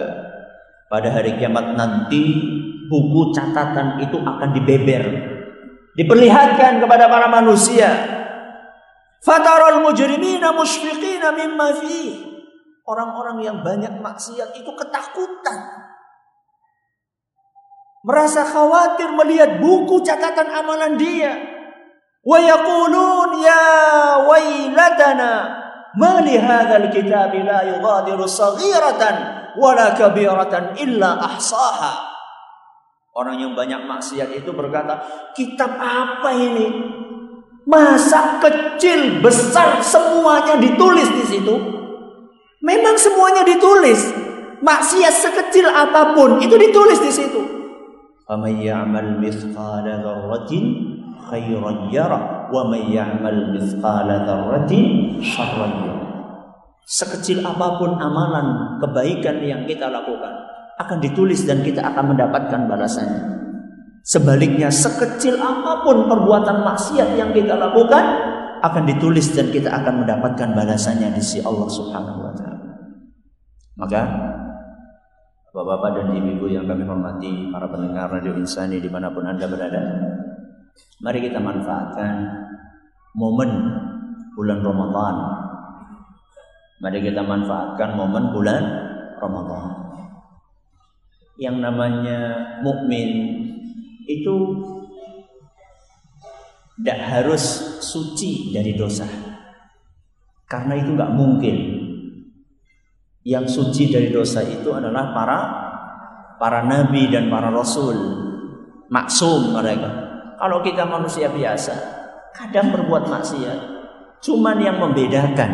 [0.87, 2.23] Pada hari kiamat nanti
[2.87, 5.03] buku catatan itu akan dibeber.
[5.97, 7.89] Diperlihatkan kepada para manusia.
[9.25, 12.26] Fataral mujrimina musyfiqina mimma fihi
[12.87, 15.59] Orang-orang yang banyak maksiat itu ketakutan.
[18.07, 21.35] Merasa khawatir melihat buku catatan amalan dia.
[22.23, 23.67] Wa yaqulun ya
[24.23, 25.31] wailatana
[25.99, 29.15] ma li hadzal kitab la yughadiru saghiratan
[29.59, 32.07] wala kabiratan illa ahsaha.
[33.11, 35.01] Orang yang banyak maksiat itu berkata,
[35.35, 36.69] kitab apa ini?
[37.67, 41.55] Masa kecil, besar, semuanya ditulis di situ.
[42.67, 44.11] Memang semuanya ditulis.
[44.59, 47.39] Maksiat sekecil apa pun itu ditulis di situ.
[49.23, 50.65] Mithqala dzarratin
[51.31, 56.07] khairan yara wa man ya'mal mithqala dzarratin syarran yara.
[56.83, 60.35] Sekecil apa pun amalan kebaikan yang kita lakukan
[60.75, 63.23] akan ditulis dan kita akan mendapatkan balasannya.
[64.03, 68.03] Sebaliknya sekecil apa pun perbuatan maksiat yang kita lakukan
[68.59, 72.56] akan ditulis dan kita akan mendapatkan balasannya di sisi Allah Subhanahu wa taala.
[73.77, 74.01] Maka
[75.57, 79.81] Bapak-bapak dan ibu-ibu yang kami hormati, para pendengar Radio Insani di mana pun Anda berada,
[81.01, 82.13] mari kita manfaatkan
[83.17, 83.49] momen
[84.37, 85.15] bulan Ramadan.
[86.77, 88.63] Mari kita manfaatkan momen bulan
[89.17, 89.65] Ramadan.
[91.41, 92.19] Yang namanya
[92.61, 93.09] mukmin
[94.05, 94.35] itu
[96.77, 97.43] tidak harus
[97.81, 99.09] suci dari dosa.
[100.45, 101.76] Karena itu nggak mungkin
[103.27, 105.39] yang suci dari dosa itu adalah para
[106.39, 108.23] para nabi dan para rasul.
[108.87, 109.89] Maksum mereka.
[110.39, 111.75] Kalau kita manusia biasa
[112.31, 113.59] kadang berbuat maksiat.
[114.23, 115.51] Cuman yang membedakan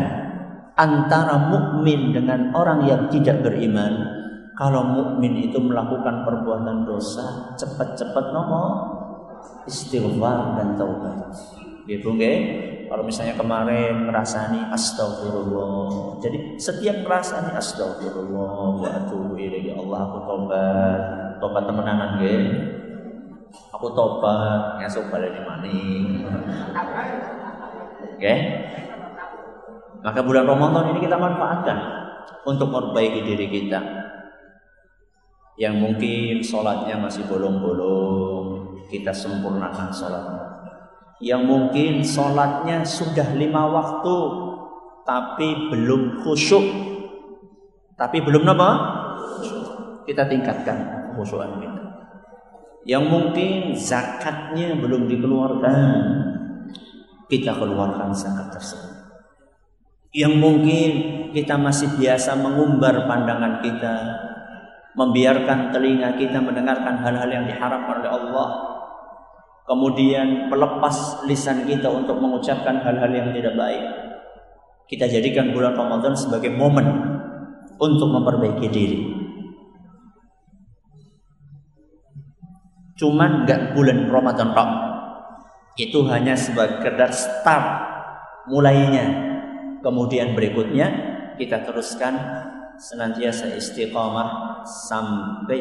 [0.78, 3.92] antara mukmin dengan orang yang tidak beriman
[4.54, 8.70] kalau mukmin itu melakukan perbuatan dosa cepat-cepat nomor
[9.66, 11.30] istighfar dan taubat
[11.84, 12.38] gitu nggih
[12.88, 16.20] kalau misalnya kemarin ngerasani astagfirullah.
[16.20, 21.00] Jadi setiap ngerasani astagfirullah wa atubu ya Allah aku tobat.
[21.40, 22.44] Tobat temenanan nggih.
[23.74, 26.22] Aku tobat ngasuk balik maning.
[28.14, 28.34] Oke.
[30.04, 31.78] Maka bulan Ramadan ini kita manfaatkan
[32.44, 33.80] untuk memperbaiki diri kita.
[35.56, 40.43] Yang mungkin sholatnya masih bolong-bolong, kita sempurnakan sholatnya
[41.22, 44.16] yang mungkin sholatnya sudah lima waktu
[45.04, 46.64] tapi belum khusyuk.
[47.94, 48.70] Tapi belum apa?
[50.02, 51.82] Kita tingkatkan khusyukan kita.
[52.84, 55.78] Yang mungkin zakatnya belum dikeluarkan
[57.30, 58.92] kita keluarkan zakat tersebut.
[60.12, 60.90] Yang mungkin
[61.32, 63.94] kita masih biasa mengumbar pandangan kita
[64.94, 68.48] membiarkan telinga kita mendengarkan hal-hal yang diharapkan oleh Allah
[69.64, 73.84] kemudian melepas lisan kita untuk mengucapkan hal-hal yang tidak baik.
[74.84, 76.84] Kita jadikan bulan Ramadan sebagai momen
[77.80, 79.00] untuk memperbaiki diri.
[82.94, 84.70] Cuman nggak bulan Ramadan kok.
[85.74, 87.66] Itu hanya sebagai start
[88.46, 89.34] mulainya.
[89.82, 90.86] Kemudian berikutnya
[91.34, 92.14] kita teruskan
[92.78, 95.60] senantiasa istiqamah sampai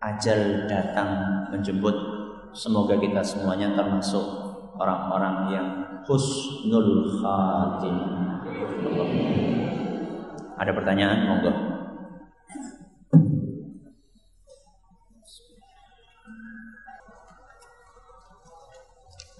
[0.00, 1.94] ajal datang menjemput
[2.52, 4.20] Semoga kita semuanya termasuk
[4.76, 5.68] orang-orang yang
[6.04, 7.96] husnul khatim.
[10.60, 11.32] Ada pertanyaan?
[11.32, 11.52] Monggo.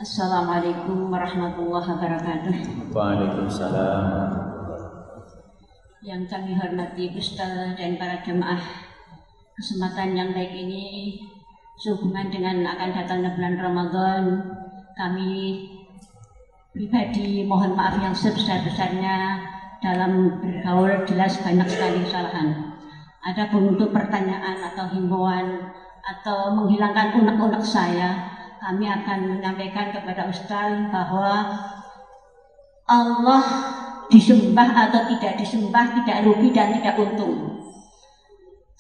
[0.01, 2.55] Assalamualaikum warahmatullahi wabarakatuh.
[2.97, 4.29] Waalaikumsalam.
[6.01, 8.59] Yang kami hormati Ustaz dan para jemaah,
[9.55, 10.85] kesempatan yang baik ini
[11.83, 14.23] sehubungan dengan akan datangnya bulan Ramadan
[14.95, 15.67] kami
[16.71, 19.43] pribadi mohon maaf yang sebesar-besarnya
[19.83, 22.79] dalam bergaul jelas banyak sekali kesalahan.
[23.27, 25.75] Ada pun untuk pertanyaan atau himbauan
[26.07, 28.31] atau menghilangkan unek-unek saya,
[28.63, 31.51] kami akan menyampaikan kepada Ustaz bahwa
[32.87, 33.43] Allah
[34.07, 37.62] disembah atau tidak disembah tidak rugi dan tidak untung.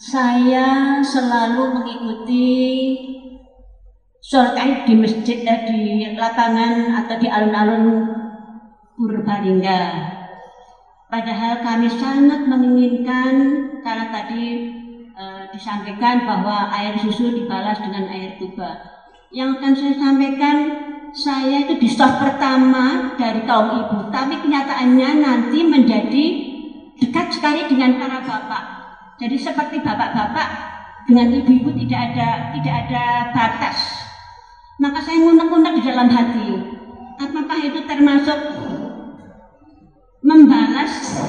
[0.02, 2.50] Saya selalu mengikuti
[4.18, 8.10] sholat di masjid eh, di lapangan atau di alun-alun
[8.98, 9.82] Purbalingga.
[11.06, 13.34] Padahal kami sangat menginginkan
[13.86, 14.74] karena tadi
[15.12, 15.24] e,
[15.54, 18.82] disampaikan bahwa air susu dibalas dengan air tuba.
[19.30, 20.56] Yang akan saya sampaikan,
[21.14, 26.24] saya itu di staf pertama dari kaum ibu, tapi kenyataannya nanti menjadi
[26.98, 28.81] dekat sekali dengan para bapak
[29.22, 30.48] jadi seperti bapak-bapak
[31.06, 33.78] dengan ibu-ibu tidak ada tidak ada batas.
[34.82, 36.50] Maka saya ngunek-ngunek di dalam hati.
[37.22, 38.38] Apakah itu termasuk
[40.26, 41.22] membalas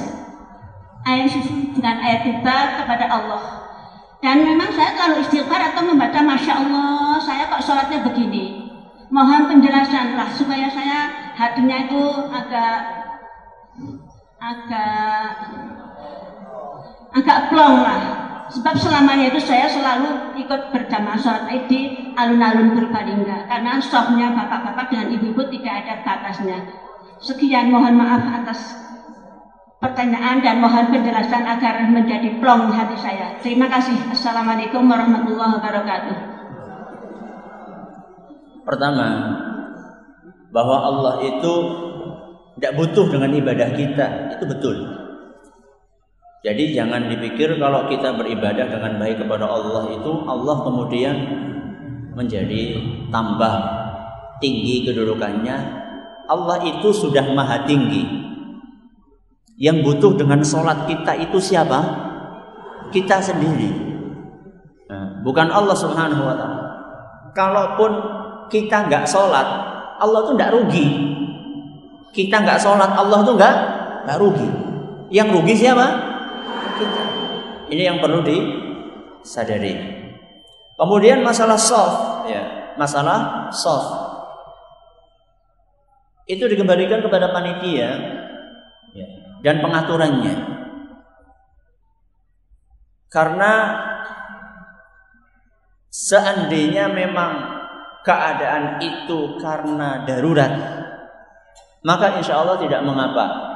[1.05, 3.43] air susu dengan air tiba kepada Allah.
[4.25, 8.73] Dan memang saya kalau istighfar atau membaca Masya Allah, saya kok sholatnya begini.
[9.13, 12.01] Mohon penjelasan lah supaya saya hatinya itu
[12.33, 12.77] agak
[14.41, 15.29] agak
[17.13, 18.01] agak plong lah.
[18.53, 21.81] Sebab selamanya itu saya selalu ikut berjamaah sholat id di
[22.13, 26.59] alun-alun Purbalingga karena softnya bapak-bapak dengan ibu-ibu tidak ada batasnya.
[27.23, 28.75] Sekian mohon maaf atas
[29.79, 33.39] pertanyaan dan mohon penjelasan agar menjadi plong hati saya.
[33.39, 33.95] Terima kasih.
[34.11, 36.17] Assalamualaikum warahmatullahi wabarakatuh.
[38.63, 39.07] Pertama,
[40.53, 41.53] bahwa Allah itu
[42.59, 44.07] tidak butuh dengan ibadah kita,
[44.37, 44.77] itu betul.
[46.43, 51.15] Jadi jangan dipikir kalau kita beribadah dengan baik kepada Allah itu Allah kemudian
[52.11, 53.53] menjadi tambah
[54.43, 55.81] tinggi kedudukannya.
[56.27, 58.23] Allah itu sudah maha tinggi,
[59.59, 61.79] yang butuh dengan sholat kita itu siapa?
[62.91, 63.71] Kita sendiri.
[64.89, 66.61] Nah, bukan Allah Subhanahu wa taala.
[67.33, 67.91] Kalaupun
[68.51, 69.47] kita nggak sholat,
[69.97, 70.87] Allah tuh nggak rugi.
[72.13, 73.55] Kita nggak sholat, Allah tuh nggak
[74.05, 74.49] nggak rugi.
[75.13, 76.12] Yang rugi siapa?
[76.73, 77.03] Kita.
[77.69, 79.73] Ini yang perlu disadari.
[80.73, 84.03] Kemudian masalah soft, ya, masalah soft
[86.23, 87.89] itu dikembalikan kepada panitia
[88.95, 89.07] ya,
[89.43, 90.35] dan pengaturannya.
[93.11, 93.51] Karena
[95.93, 97.31] seandainya memang
[98.01, 100.53] keadaan itu karena darurat,
[101.85, 103.53] maka insya Allah tidak mengapa.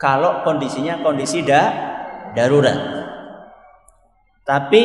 [0.00, 1.89] Kalau kondisinya kondisi da,
[2.34, 2.78] darurat.
[4.44, 4.82] Tapi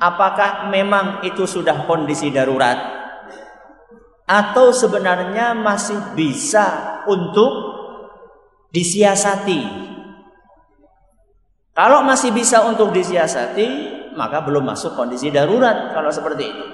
[0.00, 2.96] apakah memang itu sudah kondisi darurat?
[4.28, 7.52] Atau sebenarnya masih bisa untuk
[8.72, 9.88] disiasati.
[11.72, 13.68] Kalau masih bisa untuk disiasati,
[14.18, 16.66] maka belum masuk kondisi darurat kalau seperti itu.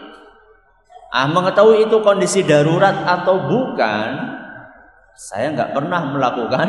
[1.14, 4.08] Ah, mengetahui itu kondisi darurat atau bukan,
[5.14, 6.68] saya nggak pernah melakukan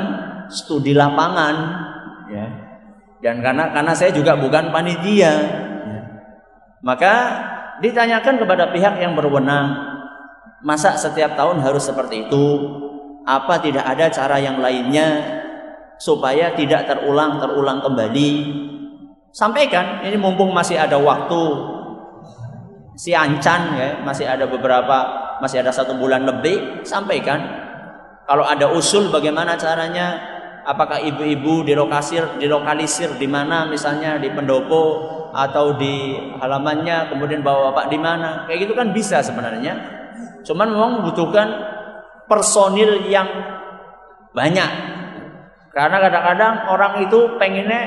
[0.54, 1.56] studi lapangan,
[2.30, 2.65] ya.
[3.26, 5.34] Dan karena karena saya juga bukan panitia, ya.
[6.86, 7.14] maka
[7.82, 9.74] ditanyakan kepada pihak yang berwenang,
[10.62, 12.46] masa setiap tahun harus seperti itu?
[13.26, 15.26] Apa tidak ada cara yang lainnya
[15.98, 18.30] supaya tidak terulang terulang kembali?
[19.34, 21.42] Sampaikan, ini mumpung masih ada waktu
[22.94, 24.98] si ancan ya, masih ada beberapa,
[25.42, 27.42] masih ada satu bulan lebih, sampaikan.
[28.30, 30.35] Kalau ada usul bagaimana caranya?
[30.66, 37.94] Apakah ibu-ibu dilokasir, dilokalisir di mana misalnya di pendopo atau di halamannya, kemudian bawa bapak
[37.94, 38.50] di mana?
[38.50, 39.78] Kayak gitu kan bisa sebenarnya.
[40.42, 41.48] Cuman memang membutuhkan
[42.26, 43.30] personil yang
[44.34, 44.72] banyak.
[45.70, 47.82] Karena kadang-kadang orang itu pengennya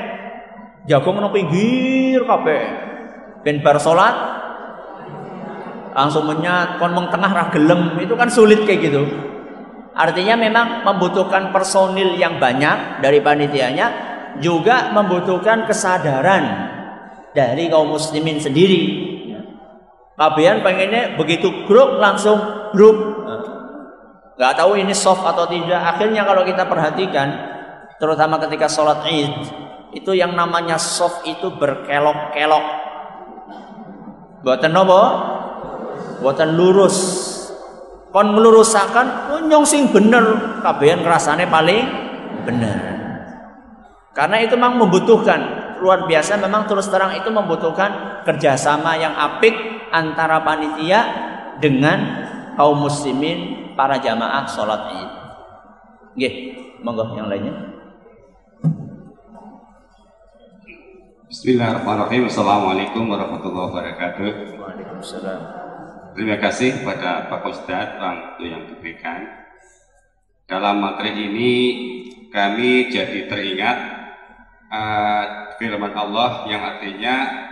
[0.87, 2.63] jagung nang pinggir kabeh.
[3.43, 3.75] Ben bar
[5.89, 9.03] langsung menyat kon meng tengah gelem itu kan sulit kayak gitu.
[9.93, 13.87] Artinya memang membutuhkan personil yang banyak dari panitianya
[14.39, 16.43] juga membutuhkan kesadaran
[17.35, 19.09] dari kaum muslimin sendiri.
[20.19, 22.39] Kabehan pengennya begitu grup langsung
[22.75, 23.19] grup
[24.39, 25.83] nggak tahu ini soft atau tidak.
[25.83, 27.27] Akhirnya kalau kita perhatikan,
[27.99, 29.35] terutama ketika sholat id,
[29.91, 32.65] itu yang namanya soft itu berkelok-kelok.
[34.39, 35.01] Buatan nopo?
[36.23, 36.97] Buatan lurus.
[38.09, 41.85] Kon melurusakan, oh, nyong sing bener, kabehan kerasane paling
[42.41, 42.77] bener.
[44.17, 49.55] Karena itu memang membutuhkan luar biasa memang terus terang itu membutuhkan kerjasama yang apik
[49.89, 50.99] antara panitia
[51.57, 52.27] dengan
[52.59, 55.11] kaum muslimin para jamaah sholat id.
[56.19, 56.33] Nggih,
[56.83, 57.55] monggo yang lainnya.
[61.29, 62.25] Bismillahirrahmanirrahim.
[62.25, 64.29] Assalamualaikum warahmatullahi wabarakatuh.
[64.57, 65.68] Waalaikumsalam.
[66.15, 69.29] Terima kasih kepada Pak Ustadz waktu yang diberikan.
[70.49, 71.53] Dalam materi ini
[72.33, 73.77] kami jadi teringat
[74.73, 75.25] uh,
[75.61, 77.49] firman Allah yang artinya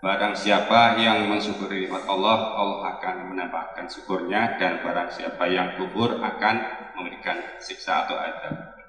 [0.00, 6.16] Barang siapa yang mensyukuri nikmat Allah, Allah akan menambahkan syukurnya dan barang siapa yang kufur
[6.16, 6.56] akan
[6.96, 8.80] memberikan siksa atau adab.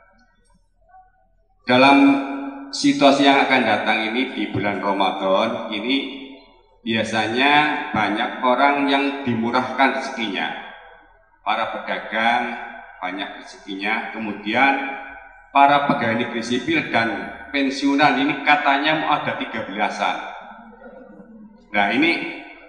[1.68, 1.97] Dalam
[2.72, 6.20] situasi yang akan datang ini di bulan Ramadan ini
[6.82, 7.53] biasanya
[7.93, 10.49] banyak orang yang dimurahkan rezekinya.
[11.41, 12.43] Para pedagang
[13.01, 14.73] banyak rezekinya, kemudian
[15.49, 20.32] para pegawai negeri sipil dan pensiunan ini katanya mau ada tiga belasan
[21.71, 22.11] Nah ini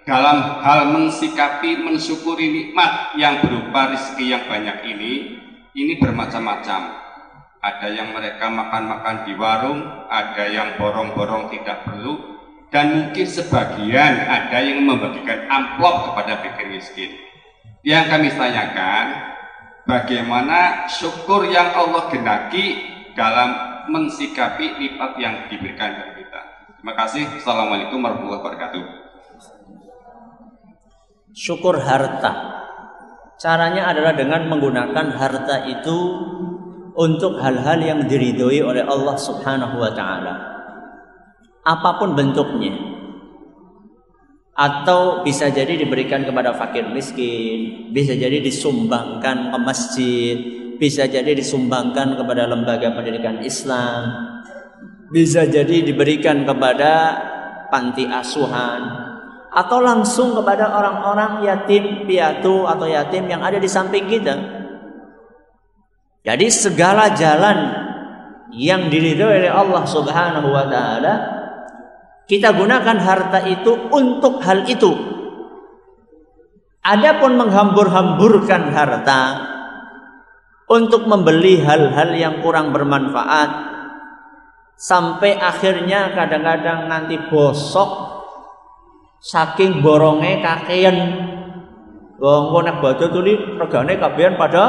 [0.07, 5.11] dalam hal mensikapi, mensyukuri nikmat yang berupa rezeki yang banyak ini,
[5.75, 7.03] ini bermacam-macam.
[7.63, 9.79] ada yang mereka makan-makan di warung,
[10.11, 12.32] ada yang borong-borong tidak perlu,
[12.73, 17.13] dan mungkin sebagian ada yang membagikan amplop kepada fakir miskin.
[17.85, 19.05] Yang kami tanyakan,
[19.85, 22.81] bagaimana syukur yang Allah genaki
[23.13, 23.49] dalam
[23.93, 26.41] mensikapi lipat yang diberikan kepada kita.
[26.81, 27.23] Terima kasih.
[27.37, 28.83] Assalamualaikum warahmatullahi wabarakatuh.
[31.37, 32.57] Syukur harta.
[33.37, 35.97] Caranya adalah dengan menggunakan harta itu
[36.97, 40.52] untuk hal-hal yang diridhoi oleh Allah Subhanahu wa taala.
[41.63, 42.75] Apa pun bentuknya.
[44.53, 50.35] Atau bisa jadi diberikan kepada fakir miskin, bisa jadi disumbangkan ke masjid,
[50.77, 54.13] bisa jadi disumbangkan kepada lembaga pendidikan Islam,
[55.09, 56.91] bisa jadi diberikan kepada
[57.73, 58.81] panti asuhan,
[59.49, 64.37] atau langsung kepada orang-orang yatim piatu atau yatim yang ada di samping kita.
[66.21, 67.57] Jadi segala jalan
[68.53, 71.13] yang diridhoi oleh Allah Subhanahu wa taala
[72.27, 74.91] kita gunakan harta itu untuk hal itu.
[76.83, 79.21] Adapun menghambur-hamburkan harta
[80.67, 83.71] untuk membeli hal-hal yang kurang bermanfaat
[84.75, 87.89] sampai akhirnya kadang-kadang nanti bosok
[89.23, 90.97] saking borongnya kakean.
[92.19, 94.63] Wong nek baca tuli regane kabehan pada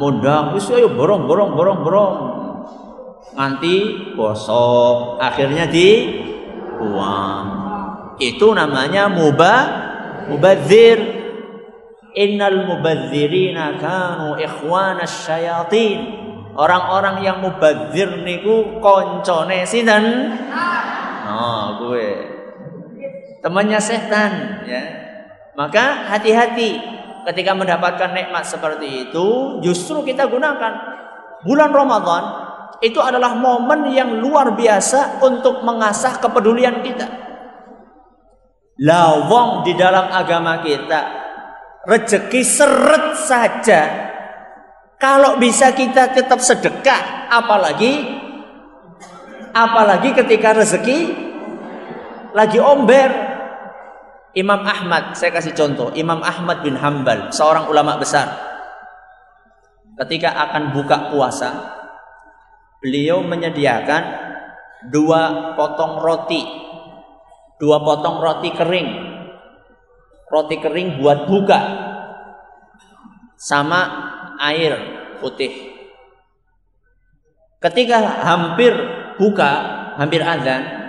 [0.00, 2.14] mundang wis ayo borong borong borong borong.
[3.32, 3.76] Nganti
[4.16, 5.88] bosok akhirnya di
[6.78, 7.46] buang
[8.18, 9.62] itu namanya mubah
[10.30, 11.24] mubadzir
[12.14, 16.22] innal mubadzirina kanu ikhwanas syayatin.
[16.54, 20.30] Orang-orang yang mubadzir niku koncone sinten?
[21.26, 22.10] Oh gue.
[23.42, 24.84] Temannya setan ya.
[25.58, 26.78] Maka hati-hati
[27.26, 30.94] ketika mendapatkan nikmat seperti itu justru kita gunakan.
[31.42, 32.53] Bulan Ramadan
[32.84, 37.06] itu adalah momen yang luar biasa untuk mengasah kepedulian kita.
[38.82, 41.00] Lawang di dalam agama kita
[41.86, 43.82] rezeki seret saja.
[44.98, 48.04] Kalau bisa kita tetap sedekah apalagi
[49.52, 50.98] apalagi ketika rezeki
[52.34, 53.32] lagi omber.
[54.34, 58.34] Imam Ahmad, saya kasih contoh, Imam Ahmad bin Hambal, seorang ulama besar.
[59.94, 61.54] Ketika akan buka puasa,
[62.84, 64.04] beliau menyediakan
[64.92, 66.44] dua potong roti,
[67.56, 68.88] dua potong roti kering,
[70.28, 71.60] roti kering buat buka,
[73.40, 73.80] sama
[74.36, 74.76] air
[75.24, 75.72] putih.
[77.64, 78.76] Ketika hampir
[79.16, 79.52] buka,
[79.96, 80.84] hampir azan,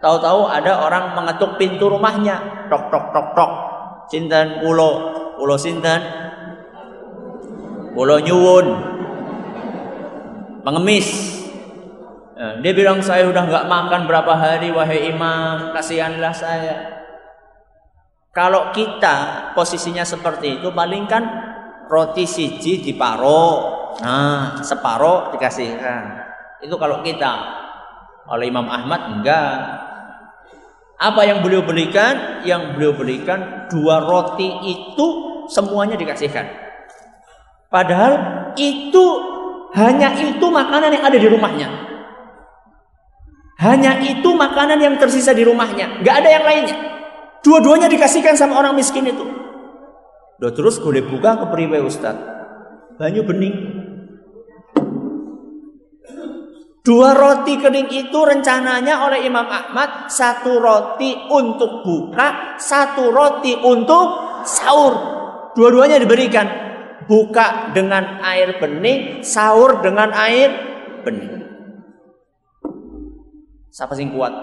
[0.00, 2.66] Tahu-tahu ada orang mengetuk pintu rumahnya.
[2.72, 3.52] Tok tok tok tok.
[4.08, 4.90] Sinten pulo,
[5.36, 6.00] pulo sinten?
[7.92, 8.66] Pulo nyuwun.
[10.64, 11.39] Pengemis.
[12.40, 17.04] Ya, dia bilang saya udah nggak makan berapa hari wahai imam, kasihanlah saya.
[18.32, 21.20] Kalau kita posisinya seperti itu, paling kan
[21.92, 23.44] roti siji diparo,
[24.00, 26.16] nah separo dikasihkan.
[26.64, 27.60] Itu kalau kita.
[28.32, 29.56] Oleh Imam Ahmad enggak.
[30.96, 32.40] Apa yang beliau berikan?
[32.46, 35.06] Yang beliau berikan dua roti itu
[35.52, 36.48] semuanya dikasihkan.
[37.68, 38.16] Padahal
[38.56, 39.04] itu
[39.76, 41.89] hanya itu makanan yang ada di rumahnya.
[43.60, 46.76] Hanya itu makanan yang tersisa di rumahnya, nggak ada yang lainnya.
[47.44, 49.20] Dua-duanya dikasihkan sama orang miskin itu.
[50.40, 52.16] Doa terus boleh buka ke periwe Ustaz.
[52.96, 53.56] Banyu bening.
[56.80, 64.40] Dua roti kering itu rencananya oleh Imam Ahmad satu roti untuk buka, satu roti untuk
[64.48, 64.94] sahur.
[65.52, 66.48] Dua-duanya diberikan.
[67.04, 70.48] Buka dengan air bening, sahur dengan air
[71.04, 71.49] bening.
[73.70, 74.34] Siapa sing kuat?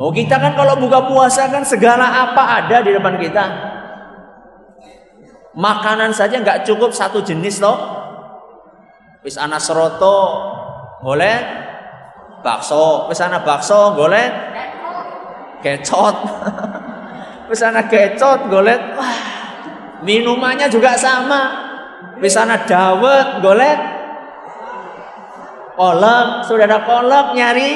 [0.00, 3.44] Oh kita kan kalau buka puasa kan segala apa ada di depan kita.
[5.52, 8.02] Makanan saja nggak cukup satu jenis loh
[9.22, 10.18] Wis ana seroto
[11.04, 11.42] golek
[12.42, 14.32] bakso, wis ana bakso golek
[15.62, 16.16] kecot.
[17.52, 19.18] wis ana kecot golek wah
[20.02, 21.70] minumannya juga sama.
[22.18, 23.78] Wis ana dawet golek
[25.74, 27.72] kolak, sudah ada kolak nyari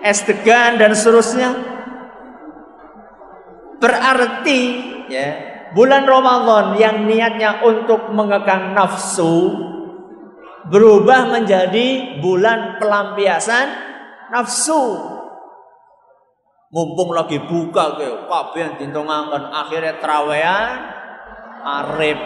[0.00, 1.50] es degan dan seterusnya.
[3.80, 4.60] Berarti
[5.08, 5.28] ya,
[5.72, 9.56] bulan Ramadan yang niatnya untuk mengekang nafsu
[10.68, 13.66] berubah menjadi bulan pelampiasan
[14.30, 15.10] nafsu.
[16.70, 20.70] Mumpung lagi buka ke kabeh dintongaken akhirnya trawean
[21.66, 22.20] arif.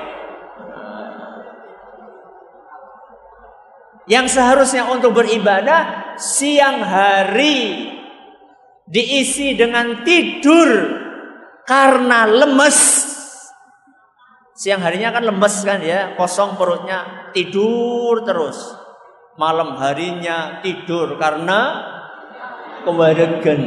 [4.05, 7.89] Yang seharusnya untuk beribadah siang hari
[8.85, 10.69] diisi dengan tidur
[11.65, 12.79] karena lemes.
[14.55, 18.77] Siang harinya kan lemes kan ya, kosong perutnya, tidur terus.
[19.35, 21.83] Malam harinya tidur karena
[22.87, 23.63] kewadegan.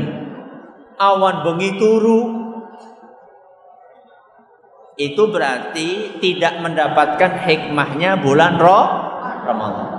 [0.95, 2.21] Awan bengi turu.
[4.97, 8.87] Itu berarti tidak mendapatkan hikmahnya bulan roh
[9.45, 9.96] Ramadan.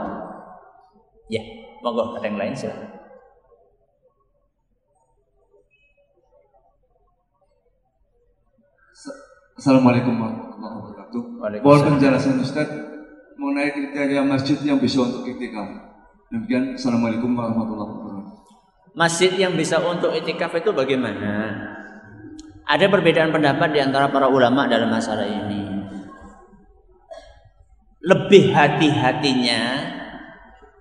[1.29, 1.45] Ya,
[1.85, 2.89] monggo ada yang lain silakan.
[9.59, 11.23] Assalamualaikum warahmatullahi wabarakatuh.
[11.61, 12.69] Mohon penjelasan Ustaz
[13.37, 15.69] mengenai kriteria masjid yang bisa untuk itikaf.
[16.33, 18.97] Demikian, Assalamualaikum warahmatullahi wabarakatuh.
[18.97, 21.53] Masjid yang bisa untuk itikaf itu bagaimana?
[22.65, 25.69] Ada perbedaan pendapat di antara para ulama dalam masalah ini.
[28.01, 29.98] Lebih hati-hatinya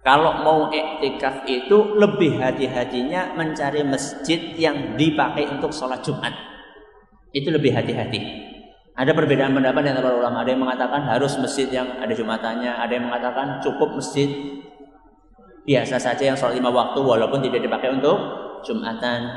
[0.07, 6.31] kalau mau iktikaf itu lebih hati-hatinya mencari masjid yang dipakai untuk sholat Jumat.
[7.35, 8.47] Itu lebih hati-hati.
[8.95, 10.47] Ada perbedaan pendapat di antara ulama.
[10.47, 12.71] Ada yang mengatakan harus masjid yang ada Jumatannya.
[12.71, 14.31] Ada yang mengatakan cukup masjid
[15.67, 18.15] biasa saja yang sholat lima waktu walaupun tidak dipakai untuk
[18.63, 19.27] Jumatan.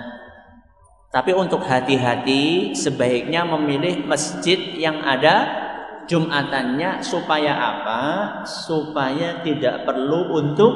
[1.11, 5.67] Tapi untuk hati-hati sebaiknya memilih masjid yang ada
[6.11, 8.03] Jumatannya supaya apa?
[8.43, 10.75] Supaya tidak perlu untuk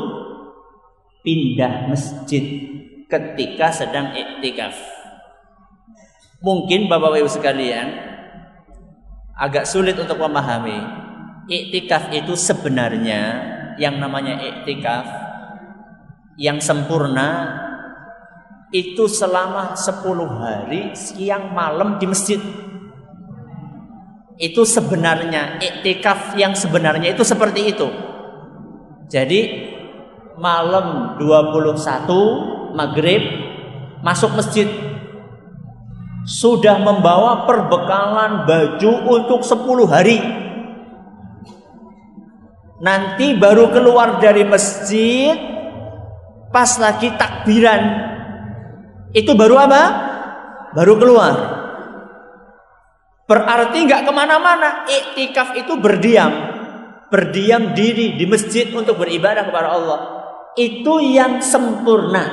[1.26, 2.44] pindah masjid
[3.10, 4.78] ketika sedang iktikaf.
[6.38, 7.88] Mungkin Bapak Ibu sekalian
[9.34, 11.02] agak sulit untuk memahami.
[11.50, 15.04] Iktikaf itu sebenarnya yang namanya iktikaf
[16.38, 17.60] yang sempurna
[18.74, 20.02] itu selama 10
[20.40, 22.40] hari siang malam di masjid.
[24.34, 27.86] Itu sebenarnya iktikaf yang sebenarnya itu seperti itu.
[29.06, 29.40] Jadi
[30.34, 33.22] malam 21 maghrib
[34.02, 34.66] masuk masjid
[36.26, 40.18] sudah membawa perbekalan baju untuk 10 hari.
[42.82, 45.38] Nanti baru keluar dari masjid
[46.50, 47.82] pas lagi takbiran
[49.14, 49.82] itu baru apa?
[50.74, 51.63] Baru keluar.
[53.24, 54.84] Berarti nggak ke mana-mana.
[54.84, 56.32] Iktikaf itu berdiam,
[57.08, 60.00] berdiam diri di masjid untuk beribadah kepada Allah.
[60.60, 62.24] Itu yang sempurna.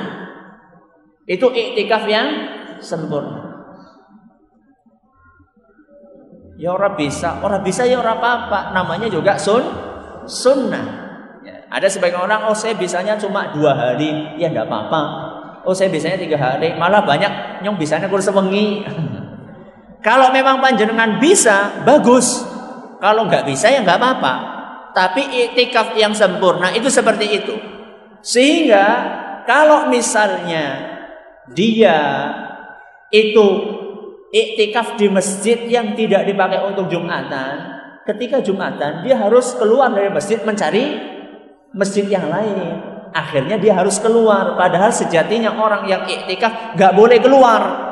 [1.24, 2.28] Itu iktikaf yang
[2.84, 3.52] sempurna.
[6.60, 8.76] Ya orang bisa, orang bisa ya orang apa-apa.
[8.76, 9.64] Namanya juga sun,
[10.28, 11.00] sunnah.
[11.42, 15.00] Ya, ada sebagian orang, oh saya bisanya cuma dua hari, ya tidak apa-apa.
[15.66, 18.84] Oh saya bisanya tiga hari, malah banyak yang bisanya kurang sewengi.
[20.02, 22.42] Kalau memang panjenengan bisa, bagus.
[22.98, 24.34] Kalau nggak bisa ya nggak apa-apa.
[24.92, 27.54] Tapi itikaf yang sempurna itu seperti itu.
[28.20, 28.86] Sehingga
[29.46, 30.90] kalau misalnya
[31.54, 31.98] dia
[33.14, 33.46] itu
[34.34, 37.54] iktikaf di masjid yang tidak dipakai untuk Jumatan,
[38.06, 40.98] ketika Jumatan dia harus keluar dari masjid mencari
[41.70, 42.90] masjid yang lain.
[43.12, 44.56] Akhirnya dia harus keluar.
[44.56, 47.91] Padahal sejatinya orang yang iktikaf nggak boleh keluar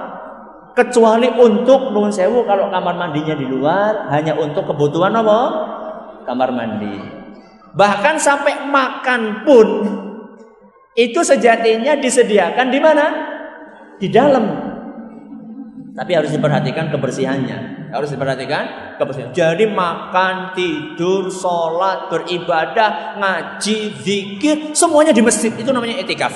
[0.75, 5.41] kecuali untuk nuhun sewu kalau kamar mandinya di luar hanya untuk kebutuhan apa?
[6.27, 6.97] Kamar mandi.
[7.75, 9.69] Bahkan sampai makan pun
[10.99, 13.07] itu sejatinya disediakan di mana?
[13.99, 14.45] Di dalam.
[15.95, 17.91] Tapi harus diperhatikan kebersihannya.
[17.91, 19.31] Harus diperhatikan kebersihan.
[19.35, 25.51] Jadi makan, tidur, sholat, beribadah, ngaji, zikir, semuanya di masjid.
[25.51, 26.33] Itu namanya etikaf.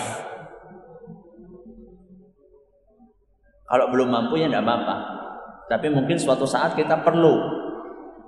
[3.65, 4.97] Kalau belum mampu ya tidak apa-apa.
[5.69, 7.35] Tapi mungkin suatu saat kita perlu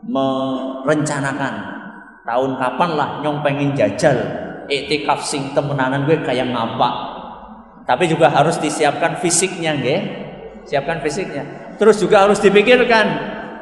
[0.07, 1.55] merencanakan
[2.25, 4.17] tahun kapan lah nyong pengen jajal
[4.67, 6.91] etikaf sing temenanan gue kayak ngapa.
[7.87, 10.01] Tapi juga harus disiapkan fisiknya, nggih.
[10.67, 11.77] Siapkan fisiknya.
[11.79, 13.07] Terus juga harus dipikirkan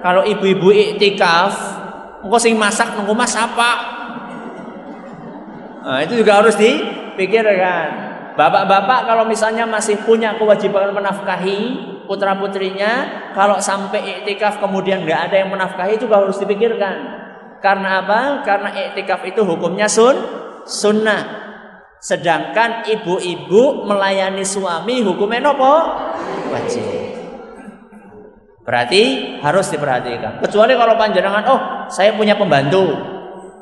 [0.01, 1.53] kalau ibu-ibu iktikaf,
[2.25, 3.73] engkau sing masak nunggu mas apa?
[5.85, 8.14] Nah, itu juga harus dipikirkan.
[8.35, 11.59] Bapak-bapak kalau misalnya masih punya kewajiban menafkahi
[12.11, 17.23] putra putrinya, kalau sampai iktikaf kemudian nggak ada yang menafkahi juga harus dipikirkan.
[17.63, 18.43] Karena apa?
[18.43, 20.19] Karena iktikaf itu hukumnya sun,
[20.67, 21.47] sunnah.
[22.03, 25.75] Sedangkan ibu-ibu melayani suami hukumnya nopo
[26.53, 26.85] wajib.
[28.67, 30.43] Berarti harus diperhatikan.
[30.43, 32.93] Kecuali kalau panjenengan, oh saya punya pembantu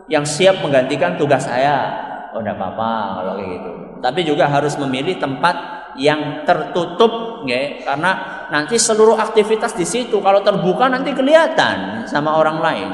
[0.09, 2.09] yang siap menggantikan tugas saya.
[2.33, 3.92] Oh tidak apa-apa kalau kayak gitu.
[4.03, 5.55] Tapi juga harus memilih tempat
[5.95, 8.11] yang tertutup, ya, karena
[8.51, 12.89] nanti seluruh aktivitas di situ kalau terbuka nanti kelihatan sama orang lain,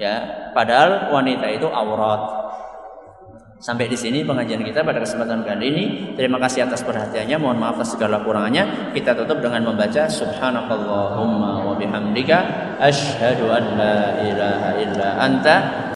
[0.00, 0.50] ya.
[0.50, 2.46] Padahal wanita itu aurat.
[3.56, 5.84] Sampai di sini pengajian kita pada kesempatan kali ini.
[6.12, 7.40] Terima kasih atas perhatiannya.
[7.40, 8.92] Mohon maaf atas segala kurangannya.
[8.92, 12.36] Kita tutup dengan membaca Subhanakallahumma wa bihamdika
[12.76, 13.96] asyhadu an la
[14.28, 15.56] ilaha illa anta